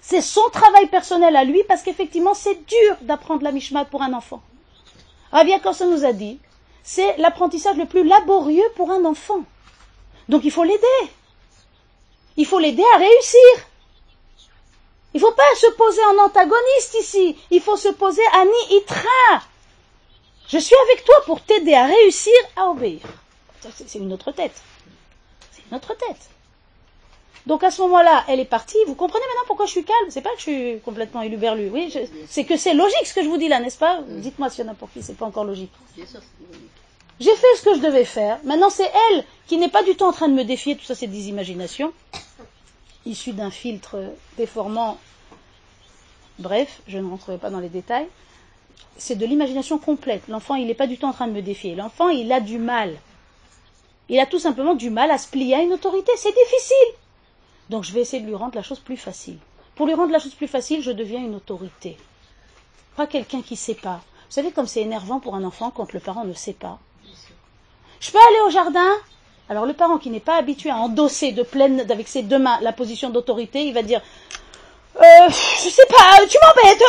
C'est 0.00 0.20
son 0.20 0.50
travail 0.52 0.88
personnel 0.88 1.36
à 1.36 1.44
lui, 1.44 1.62
parce 1.68 1.82
qu'effectivement, 1.82 2.34
c'est 2.34 2.66
dur 2.66 2.96
d'apprendre 3.02 3.44
la 3.44 3.52
Mishma 3.52 3.84
pour 3.84 4.02
un 4.02 4.12
enfant. 4.12 4.42
Rabbi 5.30 5.52
ça 5.72 5.86
nous 5.86 6.04
a 6.04 6.12
dit, 6.12 6.38
c'est 6.84 7.16
l'apprentissage 7.16 7.76
le 7.76 7.86
plus 7.86 8.04
laborieux 8.04 8.70
pour 8.76 8.90
un 8.90 9.04
enfant. 9.06 9.42
Donc 10.28 10.44
il 10.44 10.50
faut 10.50 10.64
l'aider. 10.64 11.10
Il 12.36 12.46
faut 12.46 12.58
l'aider 12.58 12.84
à 12.94 12.98
réussir. 12.98 13.40
Il 15.14 15.20
ne 15.20 15.26
faut 15.26 15.32
pas 15.32 15.42
se 15.56 15.70
poser 15.72 16.04
en 16.04 16.24
antagoniste 16.24 16.96
ici. 17.00 17.36
Il 17.50 17.62
faut 17.62 17.76
se 17.76 17.88
poser 17.88 18.24
à 18.34 18.44
ni-itra. 18.44 19.42
Je 20.48 20.58
suis 20.58 20.76
avec 20.90 21.04
toi 21.04 21.14
pour 21.24 21.40
t'aider 21.40 21.74
à 21.74 21.86
réussir 21.86 22.34
à 22.54 22.68
obéir. 22.68 23.00
C'est 23.74 23.98
une 23.98 24.12
autre 24.12 24.30
tête. 24.32 24.60
C'est 25.52 25.62
une 25.70 25.76
autre 25.76 25.94
tête. 25.94 26.33
Donc 27.46 27.62
à 27.62 27.70
ce 27.70 27.82
moment-là, 27.82 28.24
elle 28.28 28.40
est 28.40 28.44
partie. 28.44 28.78
Vous 28.86 28.94
comprenez 28.94 29.24
maintenant 29.26 29.46
pourquoi 29.46 29.66
je 29.66 29.72
suis 29.72 29.84
calme? 29.84 30.06
C'est 30.08 30.22
pas 30.22 30.30
que 30.30 30.38
je 30.38 30.42
suis 30.42 30.80
complètement 30.80 31.22
éluberlu. 31.22 31.68
Oui, 31.70 31.94
c'est 32.28 32.44
que 32.44 32.56
c'est 32.56 32.74
logique 32.74 33.06
ce 33.06 33.14
que 33.14 33.22
je 33.22 33.28
vous 33.28 33.36
dis 33.36 33.48
là, 33.48 33.60
n'est-ce 33.60 33.78
pas? 33.78 34.00
Dites-moi 34.08 34.50
s'il 34.50 34.64
y 34.64 34.68
en 34.68 34.72
a 34.72 34.74
pour 34.74 34.90
qui 34.90 35.02
c'est 35.02 35.16
pas 35.16 35.26
encore 35.26 35.44
logique. 35.44 35.72
J'ai 37.20 37.36
fait 37.36 37.56
ce 37.56 37.62
que 37.62 37.74
je 37.74 37.80
devais 37.80 38.04
faire. 38.04 38.38
Maintenant, 38.44 38.70
c'est 38.70 38.90
elle 39.10 39.24
qui 39.46 39.56
n'est 39.56 39.68
pas 39.68 39.82
du 39.82 39.94
tout 39.94 40.04
en 40.04 40.12
train 40.12 40.28
de 40.28 40.34
me 40.34 40.44
défier. 40.44 40.76
Tout 40.76 40.84
ça, 40.84 40.94
c'est 40.94 41.06
des 41.06 41.28
imaginations 41.28 41.92
issues 43.06 43.32
d'un 43.32 43.50
filtre 43.50 43.98
déformant. 44.36 44.98
Bref, 46.38 46.80
je 46.88 46.98
ne 46.98 47.08
rentrerai 47.08 47.38
pas 47.38 47.50
dans 47.50 47.60
les 47.60 47.68
détails 47.68 48.08
c'est 48.96 49.16
de 49.16 49.26
l'imagination 49.26 49.78
complète. 49.78 50.22
L'enfant, 50.28 50.54
il 50.54 50.66
n'est 50.66 50.74
pas 50.74 50.86
du 50.86 50.98
tout 50.98 51.06
en 51.06 51.12
train 51.12 51.26
de 51.26 51.32
me 51.32 51.42
défier. 51.42 51.74
L'enfant, 51.74 52.08
il 52.08 52.30
a 52.32 52.40
du 52.40 52.58
mal. 52.58 52.96
Il 54.08 54.20
a 54.20 54.26
tout 54.26 54.38
simplement 54.38 54.74
du 54.74 54.90
mal 54.90 55.10
à 55.10 55.18
se 55.18 55.28
plier 55.28 55.54
à 55.54 55.62
une 55.62 55.72
autorité. 55.72 56.12
C'est 56.16 56.34
difficile. 56.34 57.03
Donc 57.70 57.84
je 57.84 57.92
vais 57.92 58.00
essayer 58.00 58.22
de 58.22 58.26
lui 58.26 58.34
rendre 58.34 58.54
la 58.54 58.62
chose 58.62 58.80
plus 58.80 58.96
facile. 58.96 59.38
Pour 59.74 59.86
lui 59.86 59.94
rendre 59.94 60.12
la 60.12 60.18
chose 60.18 60.34
plus 60.34 60.48
facile, 60.48 60.82
je 60.82 60.90
deviens 60.90 61.20
une 61.20 61.34
autorité. 61.34 61.96
Pas 62.96 63.06
quelqu'un 63.06 63.42
qui 63.42 63.54
ne 63.54 63.58
sait 63.58 63.74
pas. 63.74 64.02
Vous 64.28 64.34
savez 64.34 64.52
comme 64.52 64.66
c'est 64.66 64.82
énervant 64.82 65.20
pour 65.20 65.34
un 65.34 65.44
enfant 65.44 65.70
quand 65.70 65.92
le 65.92 66.00
parent 66.00 66.24
ne 66.24 66.34
sait 66.34 66.52
pas. 66.52 66.78
Je 68.00 68.10
peux 68.10 68.18
aller 68.18 68.40
au 68.46 68.50
jardin? 68.50 68.90
Alors 69.48 69.66
le 69.66 69.74
parent 69.74 69.98
qui 69.98 70.10
n'est 70.10 70.20
pas 70.20 70.36
habitué 70.36 70.70
à 70.70 70.76
endosser 70.76 71.32
de 71.32 71.42
pleine, 71.42 71.80
avec 71.90 72.08
ses 72.08 72.22
deux 72.22 72.38
mains 72.38 72.58
la 72.60 72.72
position 72.72 73.10
d'autorité, 73.10 73.66
il 73.66 73.74
va 73.74 73.82
dire 73.82 74.00
euh, 74.96 75.28
je 75.28 75.68
sais 75.68 75.86
pas, 75.88 76.24
tu 76.28 76.38
m'embêtes. 76.40 76.82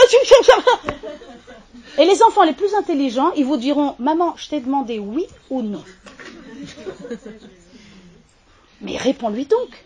Et 1.98 2.06
les 2.06 2.22
enfants 2.22 2.44
les 2.44 2.54
plus 2.54 2.74
intelligents, 2.76 3.32
ils 3.36 3.46
vous 3.46 3.58
diront 3.58 3.96
Maman, 4.00 4.36
je 4.38 4.50
t'ai 4.50 4.60
demandé 4.60 5.00
oui 5.00 5.26
ou 5.50 5.62
non. 5.62 5.84
Mais 8.82 8.98
réponds-lui 8.98 9.46
donc. 9.46 9.84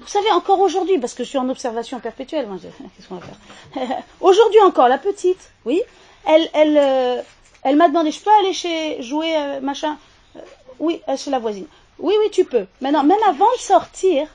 Vous 0.00 0.08
savez, 0.08 0.30
encore 0.32 0.60
aujourd'hui, 0.60 0.98
parce 0.98 1.14
que 1.14 1.24
je 1.24 1.28
suis 1.28 1.38
en 1.38 1.48
observation 1.48 2.00
perpétuelle, 2.00 2.48
qu'est-ce 2.96 3.08
qu'on 3.08 3.16
va 3.16 3.26
faire 3.74 4.02
Aujourd'hui 4.20 4.60
encore, 4.60 4.88
la 4.88 4.98
petite, 4.98 5.50
oui, 5.64 5.80
elle, 6.26 6.48
elle, 6.52 6.78
euh, 6.78 7.22
elle 7.62 7.76
m'a 7.76 7.88
demandé, 7.88 8.10
je 8.10 8.20
peux 8.20 8.30
aller 8.40 8.52
chez 8.52 9.02
jouer 9.02 9.36
euh, 9.36 9.60
machin 9.60 9.96
euh, 10.36 10.40
Oui, 10.78 11.00
chez 11.16 11.30
la 11.30 11.38
voisine. 11.38 11.66
Oui, 11.98 12.14
oui, 12.20 12.30
tu 12.30 12.44
peux. 12.44 12.66
Maintenant, 12.80 13.04
même 13.04 13.22
avant 13.28 13.50
de 13.56 13.60
sortir, 13.60 14.28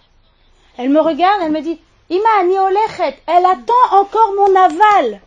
elle 0.77 0.89
me 0.89 1.01
regarde, 1.01 1.41
elle 1.43 1.51
me 1.51 1.61
dit, 1.61 1.79
Ima 2.09 2.43
ni 2.45 2.55
elle 2.55 3.45
attend 3.45 3.73
encore 3.91 4.33
mon 4.35 4.55
aval. 4.55 5.21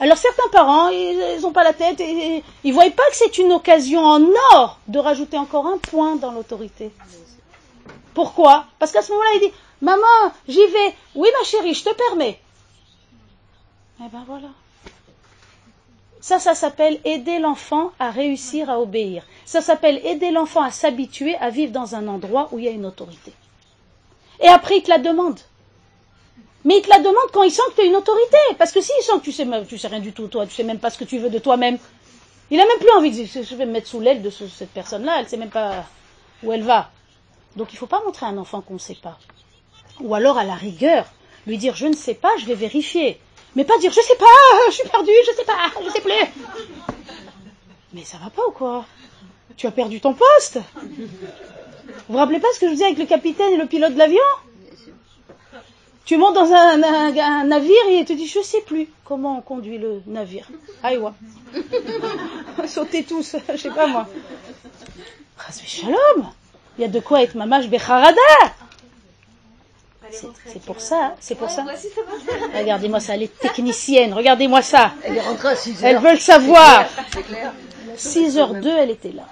Alors 0.00 0.16
certains 0.16 0.48
parents, 0.50 0.88
ils 0.88 1.40
n'ont 1.42 1.52
pas 1.52 1.64
la 1.64 1.74
tête, 1.74 2.00
ils 2.00 2.42
ne 2.64 2.72
voient 2.72 2.90
pas 2.90 3.08
que 3.10 3.16
c'est 3.16 3.38
une 3.38 3.52
occasion 3.52 4.00
en 4.00 4.22
or 4.54 4.78
de 4.88 4.98
rajouter 4.98 5.36
encore 5.36 5.66
un 5.66 5.78
point 5.78 6.16
dans 6.16 6.32
l'autorité. 6.32 6.90
Pourquoi? 8.14 8.66
Parce 8.78 8.92
qu'à 8.92 9.02
ce 9.02 9.12
moment-là, 9.12 9.30
il 9.36 9.40
dit, 9.48 9.54
maman, 9.80 10.32
j'y 10.48 10.66
vais. 10.66 10.94
Oui, 11.14 11.28
ma 11.38 11.44
chérie, 11.44 11.74
je 11.74 11.84
te 11.84 11.94
permets. 11.94 12.38
Eh 14.00 14.08
ben 14.08 14.24
voilà. 14.26 14.48
Ça, 16.20 16.38
ça 16.38 16.54
s'appelle 16.54 17.00
aider 17.04 17.38
l'enfant 17.38 17.92
à 17.98 18.10
réussir 18.10 18.70
à 18.70 18.80
obéir. 18.80 19.24
Ça 19.44 19.60
s'appelle 19.60 20.00
aider 20.04 20.30
l'enfant 20.30 20.62
à 20.62 20.70
s'habituer 20.70 21.36
à 21.36 21.50
vivre 21.50 21.72
dans 21.72 21.94
un 21.94 22.06
endroit 22.06 22.48
où 22.52 22.58
il 22.58 22.64
y 22.64 22.68
a 22.68 22.72
une 22.72 22.86
autorité. 22.86 23.32
Et 24.40 24.48
après, 24.48 24.78
il 24.78 24.82
te 24.82 24.90
la 24.90 24.98
demande. 24.98 25.40
Mais 26.64 26.78
il 26.78 26.82
te 26.82 26.88
la 26.88 26.98
demande 26.98 27.30
quand 27.32 27.42
il 27.42 27.50
sent 27.50 27.62
que 27.70 27.76
tu 27.76 27.80
es 27.82 27.88
une 27.88 27.96
autorité. 27.96 28.36
Parce 28.56 28.72
que 28.72 28.80
s'il 28.80 29.02
sent 29.02 29.18
que 29.18 29.24
tu 29.24 29.32
sais, 29.32 29.46
sais 29.78 29.88
rien 29.88 30.00
du 30.00 30.12
tout, 30.12 30.28
toi, 30.28 30.46
tu 30.46 30.54
sais 30.54 30.62
même 30.62 30.78
pas 30.78 30.90
ce 30.90 30.98
que 30.98 31.04
tu 31.04 31.18
veux 31.18 31.30
de 31.30 31.38
toi-même, 31.40 31.78
il 32.50 32.60
a 32.60 32.66
même 32.66 32.78
plus 32.78 32.90
envie 32.90 33.10
de 33.10 33.24
dire, 33.24 33.42
je 33.42 33.54
vais 33.56 33.66
me 33.66 33.72
mettre 33.72 33.88
sous 33.88 34.00
l'aile 34.00 34.22
de 34.22 34.30
cette 34.30 34.70
personne-là, 34.70 35.20
elle 35.20 35.28
sait 35.28 35.36
même 35.36 35.50
pas 35.50 35.84
où 36.42 36.52
elle 36.52 36.62
va. 36.62 36.90
Donc 37.56 37.72
il 37.72 37.76
ne 37.76 37.78
faut 37.78 37.86
pas 37.86 38.02
montrer 38.04 38.26
à 38.26 38.30
un 38.30 38.38
enfant 38.38 38.60
qu'on 38.60 38.74
ne 38.74 38.78
sait 38.78 38.98
pas. 39.00 39.18
Ou 40.00 40.14
alors, 40.14 40.38
à 40.38 40.44
la 40.44 40.54
rigueur, 40.54 41.06
lui 41.46 41.58
dire, 41.58 41.76
je 41.76 41.86
ne 41.86 41.94
sais 41.94 42.14
pas, 42.14 42.30
je 42.38 42.46
vais 42.46 42.54
vérifier. 42.54 43.20
Mais 43.54 43.64
pas 43.64 43.76
dire, 43.78 43.92
je 43.92 43.98
ne 43.98 44.04
sais 44.06 44.16
pas, 44.16 44.26
je 44.68 44.74
suis 44.74 44.88
perdu, 44.88 45.10
je 45.26 45.30
ne 45.30 45.36
sais 45.36 45.44
pas, 45.44 45.70
je 45.80 45.86
ne 45.86 45.90
sais 45.90 46.00
plus. 46.00 46.42
Mais 47.92 48.04
ça 48.04 48.16
va 48.18 48.30
pas 48.30 48.42
ou 48.48 48.52
quoi? 48.52 48.86
Tu 49.56 49.66
as 49.66 49.70
perdu 49.70 50.00
ton 50.00 50.14
poste 50.14 50.58
Vous 50.82 51.08
vous 52.08 52.16
rappelez 52.16 52.40
pas 52.40 52.48
ce 52.54 52.60
que 52.60 52.66
je 52.66 52.72
disais 52.72 52.86
avec 52.86 52.98
le 52.98 53.04
capitaine 53.04 53.52
et 53.52 53.58
le 53.58 53.66
pilote 53.66 53.92
de 53.92 53.98
l'avion? 53.98 54.18
Tu 56.04 56.16
montes 56.16 56.34
dans 56.34 56.50
un, 56.52 57.44
navire 57.44 57.88
et 57.88 57.98
il 57.98 58.04
te 58.04 58.12
dit 58.12 58.26
Je 58.26 58.40
sais 58.40 58.62
plus 58.62 58.88
comment 59.04 59.38
on 59.38 59.40
conduit 59.42 59.78
le 59.78 60.02
navire. 60.06 60.48
Aïwa. 60.82 61.14
Sautez 62.66 63.04
tous, 63.04 63.36
je 63.52 63.56
sais 63.56 63.70
pas 63.70 63.86
moi. 63.86 64.08
Shalom 65.64 66.32
Il 66.78 66.82
y 66.82 66.84
a 66.84 66.88
de 66.88 67.00
quoi 67.00 67.22
être 67.22 67.34
mamash 67.34 67.68
becharada 67.68 68.20
c'est 70.46 70.62
pour 70.62 70.80
ça, 70.80 71.14
c'est 71.20 71.34
pour 71.34 71.48
ça. 71.48 71.64
Regardez-moi 72.54 73.00
ça, 73.00 73.16
les 73.16 73.28
techniciennes, 73.28 74.12
regardez-moi 74.12 74.60
ça. 74.60 74.92
Elles 75.82 75.98
veulent 75.98 76.20
savoir. 76.20 76.84
6h02, 77.96 78.68
elle 78.68 78.90
était 78.90 79.12
là. 79.12 79.22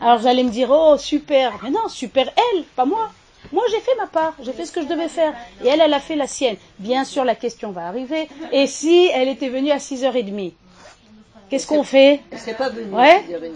Alors 0.00 0.18
vous 0.18 0.26
allez 0.26 0.44
me 0.44 0.50
dire, 0.50 0.68
oh 0.70 0.96
super. 0.98 1.58
Mais 1.62 1.70
non, 1.70 1.88
super 1.88 2.32
elle, 2.36 2.62
pas 2.76 2.84
moi. 2.84 3.10
Moi, 3.52 3.64
j'ai 3.70 3.80
fait 3.80 3.94
ma 3.98 4.06
part, 4.06 4.34
j'ai 4.42 4.52
fait 4.52 4.64
ce 4.64 4.72
que 4.72 4.82
je 4.82 4.86
devais 4.86 5.08
faire. 5.08 5.32
Et 5.64 5.68
elle, 5.68 5.80
elle 5.80 5.92
a 5.92 6.00
fait 6.00 6.16
la 6.16 6.26
sienne. 6.26 6.56
Bien 6.78 7.04
sûr, 7.04 7.24
la 7.24 7.34
question 7.34 7.70
va 7.72 7.86
arriver. 7.86 8.28
Et 8.52 8.66
si 8.66 9.10
elle 9.12 9.28
était 9.28 9.48
venue 9.48 9.70
à 9.70 9.78
6h30 9.78 10.52
Qu'est-ce 11.50 11.66
qu'on 11.66 11.82
fait? 11.82 12.20
Elle 12.30 12.38
serait 12.38 12.54
pas 12.54 12.70
venue 12.70 12.92
Ouais. 12.94 13.16
à 13.16 13.20
6h30. 13.20 13.52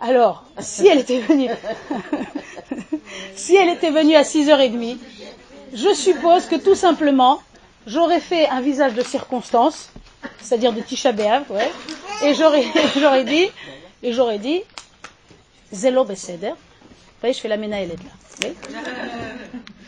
Alors, 0.00 0.44
si 0.58 0.86
elle 0.86 0.98
était 0.98 1.20
venue, 1.20 1.50
si 3.36 3.56
elle 3.56 3.70
était 3.70 3.90
venue 3.90 4.16
à 4.16 4.22
6h30, 4.22 4.96
je 5.72 5.94
suppose 5.94 6.46
que 6.46 6.56
tout 6.56 6.74
simplement, 6.74 7.40
j'aurais 7.86 8.20
fait 8.20 8.48
un 8.48 8.60
visage 8.60 8.94
de 8.94 9.02
circonstance, 9.02 9.90
c'est-à-dire 10.40 10.72
de 10.72 10.80
Tisha 10.80 11.12
B'Av, 11.12 11.44
et 12.22 12.34
j'aurais, 13.00 13.24
dit, 13.24 13.50
et 14.02 14.12
j'aurais 14.12 14.38
dit. 14.38 14.62
Vous 15.72 15.78
voyez, 17.20 17.34
je 17.34 17.40
fais 17.40 17.48
la 17.48 17.56
ménaïlette 17.56 18.00
là. 18.02 18.50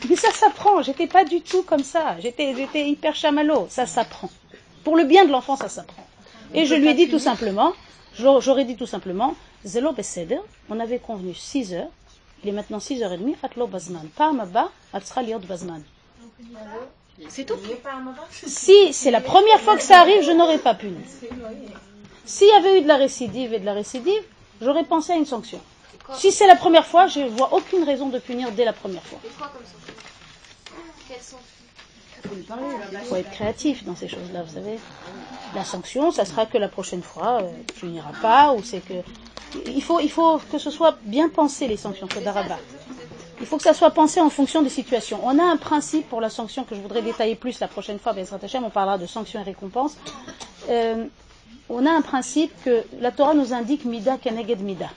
Mais 0.08 0.16
ça 0.16 0.30
s'apprend, 0.32 0.82
j'étais 0.82 1.06
pas 1.06 1.24
du 1.24 1.40
tout 1.40 1.62
comme 1.62 1.82
ça, 1.82 2.16
j'étais, 2.20 2.54
j'étais 2.56 2.88
hyper 2.88 3.14
chamallow, 3.14 3.66
ça 3.68 3.86
s'apprend. 3.86 4.30
Pour 4.84 4.96
le 4.96 5.04
bien 5.04 5.24
de 5.24 5.32
l'enfant, 5.32 5.56
ça 5.56 5.68
s'apprend. 5.68 6.06
Et 6.54 6.64
je 6.64 6.74
lui 6.74 6.88
ai 6.88 6.94
dit 6.94 7.08
tout 7.08 7.18
simplement, 7.18 7.72
j'aurais 8.18 8.64
dit 8.64 8.76
tout 8.76 8.86
simplement, 8.86 9.34
Zelo 9.66 9.92
Beseder, 9.92 10.40
on 10.70 10.78
avait 10.78 11.00
convenu 11.00 11.34
6 11.34 11.74
heures, 11.74 11.90
il 12.42 12.50
est 12.50 12.52
maintenant 12.52 12.78
6h30, 12.78 13.34
Atlo 13.42 13.66
Bazman. 13.66 14.08
Pam 14.14 14.38
Abba, 14.38 14.70
Atsra 14.92 15.22
Liot 15.22 15.40
Bazman. 15.40 15.82
C'est 17.28 17.44
tout. 17.44 17.56
Si 18.30 18.92
c'est 18.92 19.10
la 19.10 19.20
première 19.20 19.60
fois 19.60 19.76
que 19.76 19.82
ça 19.82 20.00
arrive, 20.00 20.22
je 20.22 20.30
n'aurais 20.30 20.58
pas 20.58 20.74
puni. 20.74 21.00
S'il 22.24 22.48
y 22.48 22.52
avait 22.52 22.78
eu 22.78 22.82
de 22.82 22.88
la 22.88 22.96
récidive 22.96 23.52
et 23.54 23.58
de 23.58 23.64
la 23.64 23.72
récidive, 23.72 24.22
j'aurais 24.60 24.84
pensé 24.84 25.12
à 25.12 25.16
une 25.16 25.26
sanction. 25.26 25.60
Si 26.14 26.30
c'est 26.30 26.46
la 26.46 26.56
première 26.56 26.86
fois, 26.86 27.08
je 27.08 27.20
ne 27.20 27.28
vois 27.28 27.52
aucune 27.52 27.82
raison 27.82 28.08
de 28.08 28.18
punir 28.18 28.52
dès 28.52 28.64
la 28.64 28.72
première 28.72 29.02
fois. 29.02 29.18
Il 32.92 32.98
faut 33.08 33.16
être 33.16 33.30
créatif 33.30 33.84
dans 33.84 33.96
ces 33.96 34.08
choses-là, 34.08 34.42
vous 34.42 34.54
savez. 34.54 34.78
La 35.54 35.64
sanction, 35.64 36.10
ça 36.10 36.24
sera 36.24 36.46
que 36.46 36.58
la 36.58 36.68
prochaine 36.68 37.02
fois, 37.02 37.42
euh, 37.42 37.50
tu 37.78 37.86
n'iras 37.86 38.12
pas, 38.20 38.52
ou 38.52 38.62
c'est 38.62 38.80
que. 38.80 38.94
Il 39.66 39.82
faut, 39.82 40.00
il 40.00 40.10
faut 40.10 40.38
que 40.50 40.58
ce 40.58 40.70
soit 40.70 40.98
bien 41.02 41.28
pensé, 41.28 41.66
les 41.66 41.76
sanctions, 41.76 42.08
c'est 42.12 42.22
d'Araba. 42.22 42.58
Il 43.40 43.46
faut 43.46 43.56
que 43.56 43.62
ça 43.62 43.74
soit 43.74 43.90
pensé 43.90 44.20
en 44.20 44.30
fonction 44.30 44.62
des 44.62 44.70
situations. 44.70 45.20
On 45.22 45.38
a 45.38 45.42
un 45.42 45.56
principe 45.56 46.08
pour 46.08 46.20
la 46.20 46.30
sanction 46.30 46.64
que 46.64 46.74
je 46.74 46.80
voudrais 46.80 47.02
détailler 47.02 47.36
plus 47.36 47.60
la 47.60 47.68
prochaine 47.68 47.98
fois, 47.98 48.12
Bezrat 48.12 48.38
Hashem, 48.42 48.64
on 48.64 48.70
parlera 48.70 48.98
de 48.98 49.06
sanctions 49.06 49.40
et 49.40 49.44
récompenses. 49.44 49.96
Euh, 50.68 51.06
on 51.68 51.84
a 51.84 51.90
un 51.90 52.00
principe 52.00 52.52
que 52.64 52.84
la 53.00 53.10
Torah 53.10 53.34
nous 53.34 53.52
indique 53.52 53.84
Mida 53.84 54.16
Keneged 54.16 54.60
Mida. 54.60 54.90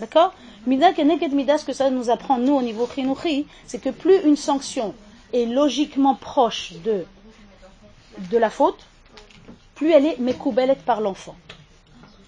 D'accord? 0.00 0.32
Mida 0.66 0.92
Keneged 0.92 1.32
Mida, 1.32 1.58
ce 1.58 1.64
que 1.64 1.72
ça 1.72 1.90
nous 1.90 2.10
apprend, 2.10 2.38
nous, 2.38 2.54
au 2.54 2.62
niveau 2.62 2.88
Chinuchi, 2.92 3.46
c'est 3.66 3.80
que 3.80 3.90
plus 3.90 4.18
une 4.24 4.36
sanction 4.36 4.94
est 5.32 5.46
logiquement 5.46 6.14
proche 6.14 6.72
de, 6.84 7.04
de 8.30 8.38
la 8.38 8.50
faute, 8.50 8.86
plus 9.74 9.92
elle 9.92 10.06
est 10.06 10.18
mekoubelet 10.18 10.76
par 10.84 11.00
l'enfant. 11.00 11.36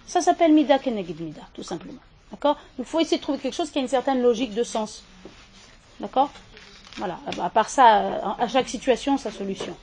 Ça 0.07 0.21
s'appelle 0.21 0.53
Mida 0.53 0.79
Keneged 0.79 1.21
Mida, 1.21 1.43
tout 1.55 1.63
simplement. 1.63 2.01
D'accord? 2.31 2.57
Il 2.79 2.85
faut 2.85 3.01
essayer 3.01 3.19
de 3.19 3.23
trouver 3.23 3.39
quelque 3.39 3.55
chose 3.55 3.71
qui 3.71 3.79
a 3.79 3.83
une 3.83 3.89
certaine 3.89 4.23
logique 4.23 4.55
de 4.55 4.63
sens. 4.63 5.05
D'accord? 5.99 6.31
Voilà. 6.97 7.19
À 7.41 7.51
part 7.51 7.69
ça, 7.69 8.37
à 8.39 8.49
chaque 8.49 8.69
situation, 8.69 9.19
sa 9.19 9.31
solution. 9.31 9.75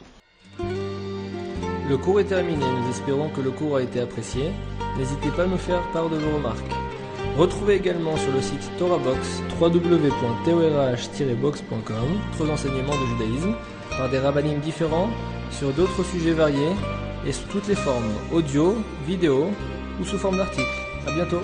Le 0.60 1.98
cours 1.98 2.20
est 2.20 2.26
terminé, 2.26 2.66
nous 2.66 2.90
espérons 2.90 3.30
que 3.30 3.40
le 3.42 3.52
cours 3.52 3.78
a 3.78 3.82
été 3.82 4.02
apprécié. 4.02 4.52
N'hésitez 4.98 5.30
pas 5.30 5.44
à 5.44 5.48
nous 5.48 5.58
faire 5.58 5.82
part 5.92 6.10
de 6.10 6.18
vos 6.18 6.36
remarques. 6.36 6.87
Retrouvez 7.38 7.76
également 7.76 8.18
sur 8.18 8.32
le 8.32 8.42
site 8.42 8.72
TorahBox 8.80 9.44
www.torah-box.com 9.62 12.10
d'autres 12.40 12.52
enseignements 12.52 13.00
de 13.00 13.06
judaïsme 13.06 13.54
par 13.96 14.10
des 14.10 14.18
rabbinim 14.18 14.60
différents 14.60 15.12
sur 15.52 15.72
d'autres 15.72 16.04
sujets 16.04 16.34
variés 16.34 16.74
et 17.28 17.32
sous 17.32 17.46
toutes 17.52 17.68
les 17.68 17.76
formes 17.76 18.12
audio, 18.32 18.76
vidéo 19.06 19.52
ou 20.02 20.04
sous 20.04 20.18
forme 20.18 20.38
d'articles. 20.38 20.66
À 21.06 21.12
bientôt 21.12 21.44